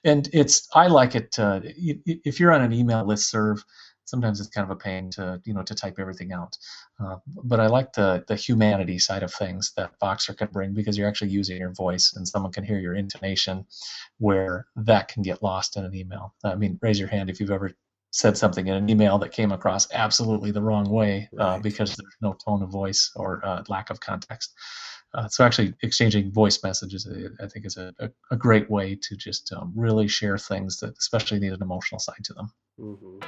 And 0.04 0.28
it's 0.32 0.68
I 0.74 0.88
like 0.88 1.14
it. 1.14 1.38
Uh, 1.38 1.60
if 1.64 2.38
you're 2.38 2.52
on 2.52 2.62
an 2.62 2.72
email 2.72 3.04
list 3.04 3.30
serve, 3.30 3.64
sometimes 4.04 4.40
it's 4.40 4.50
kind 4.50 4.64
of 4.64 4.70
a 4.70 4.76
pain 4.76 5.10
to 5.10 5.40
you 5.44 5.54
know 5.54 5.62
to 5.62 5.74
type 5.74 5.96
everything 5.98 6.32
out. 6.32 6.56
Uh, 7.02 7.16
but 7.26 7.60
I 7.60 7.66
like 7.66 7.92
the 7.92 8.24
the 8.28 8.36
humanity 8.36 8.98
side 8.98 9.22
of 9.22 9.32
things 9.32 9.72
that 9.76 9.98
Voxer 10.00 10.36
can 10.36 10.48
bring 10.52 10.74
because 10.74 10.98
you're 10.98 11.08
actually 11.08 11.30
using 11.30 11.56
your 11.56 11.72
voice 11.72 12.12
and 12.14 12.28
someone 12.28 12.52
can 12.52 12.64
hear 12.64 12.78
your 12.78 12.94
intonation, 12.94 13.66
where 14.18 14.66
that 14.76 15.08
can 15.08 15.22
get 15.22 15.42
lost 15.42 15.76
in 15.76 15.84
an 15.84 15.94
email. 15.94 16.34
I 16.44 16.56
mean, 16.56 16.78
raise 16.82 16.98
your 16.98 17.08
hand 17.08 17.30
if 17.30 17.40
you've 17.40 17.50
ever 17.50 17.72
said 18.12 18.36
something 18.36 18.66
in 18.66 18.74
an 18.74 18.90
email 18.90 19.18
that 19.18 19.32
came 19.32 19.52
across 19.52 19.88
absolutely 19.92 20.50
the 20.50 20.60
wrong 20.60 20.88
way 20.88 21.28
uh, 21.38 21.58
because 21.58 21.96
there's 21.96 22.16
no 22.20 22.36
tone 22.44 22.62
of 22.62 22.68
voice 22.68 23.10
or 23.16 23.40
uh, 23.44 23.62
lack 23.68 23.88
of 23.88 24.00
context. 24.00 24.52
Uh, 25.14 25.26
so 25.28 25.44
actually 25.44 25.74
exchanging 25.82 26.30
voice 26.30 26.62
messages, 26.62 27.08
I 27.42 27.46
think, 27.46 27.64
is 27.64 27.78
a, 27.78 27.92
a, 27.98 28.10
a 28.30 28.36
great 28.36 28.70
way 28.70 28.98
to 29.02 29.16
just 29.16 29.50
um, 29.52 29.72
really 29.74 30.08
share 30.08 30.36
things 30.36 30.78
that 30.78 30.96
especially 30.98 31.38
need 31.38 31.52
an 31.52 31.62
emotional 31.62 31.98
side 31.98 32.22
to 32.24 32.34
them. 32.34 32.52
Mm-hmm. 32.78 33.18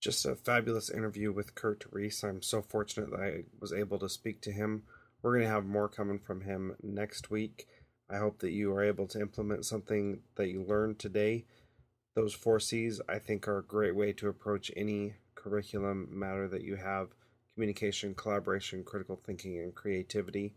Just 0.00 0.24
a 0.24 0.36
fabulous 0.36 0.88
interview 0.88 1.32
with 1.32 1.54
Curt 1.54 1.84
Rees. 1.90 2.22
I'm 2.24 2.40
so 2.40 2.62
fortunate 2.62 3.10
that 3.10 3.20
I 3.20 3.44
was 3.60 3.72
able 3.72 3.98
to 3.98 4.08
speak 4.08 4.40
to 4.42 4.52
him 4.52 4.84
we're 5.26 5.32
going 5.32 5.44
to 5.44 5.50
have 5.52 5.66
more 5.66 5.88
coming 5.88 6.20
from 6.20 6.42
him 6.42 6.76
next 6.84 7.30
week. 7.30 7.66
I 8.08 8.18
hope 8.18 8.38
that 8.38 8.52
you 8.52 8.72
are 8.72 8.84
able 8.84 9.08
to 9.08 9.20
implement 9.20 9.66
something 9.66 10.20
that 10.36 10.50
you 10.50 10.62
learned 10.62 11.00
today. 11.00 11.46
Those 12.14 12.32
four 12.32 12.60
C's, 12.60 13.00
I 13.08 13.18
think, 13.18 13.48
are 13.48 13.58
a 13.58 13.64
great 13.64 13.96
way 13.96 14.12
to 14.12 14.28
approach 14.28 14.70
any 14.76 15.14
curriculum 15.34 16.06
matter 16.12 16.46
that 16.46 16.62
you 16.62 16.76
have 16.76 17.08
communication, 17.54 18.14
collaboration, 18.14 18.84
critical 18.84 19.20
thinking, 19.26 19.58
and 19.58 19.74
creativity. 19.74 20.54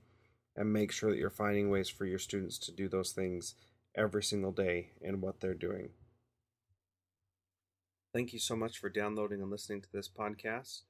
And 0.55 0.71
make 0.71 0.91
sure 0.91 1.09
that 1.09 1.17
you're 1.17 1.31
finding 1.31 1.71
ways 1.71 1.89
for 1.89 2.05
your 2.05 2.19
students 2.19 2.59
to 2.59 2.71
do 2.71 2.87
those 2.87 3.11
things 3.11 3.55
every 3.97 4.21
single 4.21 4.51
day 4.51 4.91
in 5.01 5.19
what 5.19 5.39
they're 5.39 5.55
doing. 5.55 5.89
Thank 8.13 8.33
you 8.33 8.39
so 8.39 8.55
much 8.55 8.77
for 8.77 8.89
downloading 8.89 9.41
and 9.41 9.49
listening 9.49 9.81
to 9.81 9.91
this 9.91 10.07
podcast. 10.07 10.81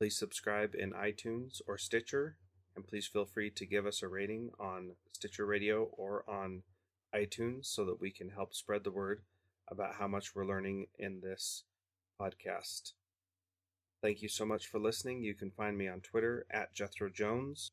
Please 0.00 0.18
subscribe 0.18 0.74
in 0.74 0.90
iTunes 0.90 1.60
or 1.68 1.78
Stitcher 1.78 2.34
and 2.80 2.88
please 2.88 3.06
feel 3.06 3.26
free 3.26 3.50
to 3.50 3.66
give 3.66 3.84
us 3.84 4.02
a 4.02 4.08
rating 4.08 4.48
on 4.58 4.92
Stitcher 5.12 5.44
Radio 5.44 5.90
or 5.98 6.24
on 6.26 6.62
iTunes 7.14 7.66
so 7.66 7.84
that 7.84 8.00
we 8.00 8.10
can 8.10 8.30
help 8.30 8.54
spread 8.54 8.84
the 8.84 8.90
word 8.90 9.20
about 9.70 9.96
how 9.96 10.08
much 10.08 10.34
we're 10.34 10.46
learning 10.46 10.86
in 10.98 11.20
this 11.20 11.64
podcast. 12.18 12.92
Thank 14.02 14.22
you 14.22 14.30
so 14.30 14.46
much 14.46 14.66
for 14.66 14.78
listening. 14.78 15.22
You 15.22 15.34
can 15.34 15.50
find 15.50 15.76
me 15.76 15.88
on 15.88 16.00
Twitter 16.00 16.46
at 16.50 16.72
Jethro 16.72 17.10
Jones 17.10 17.72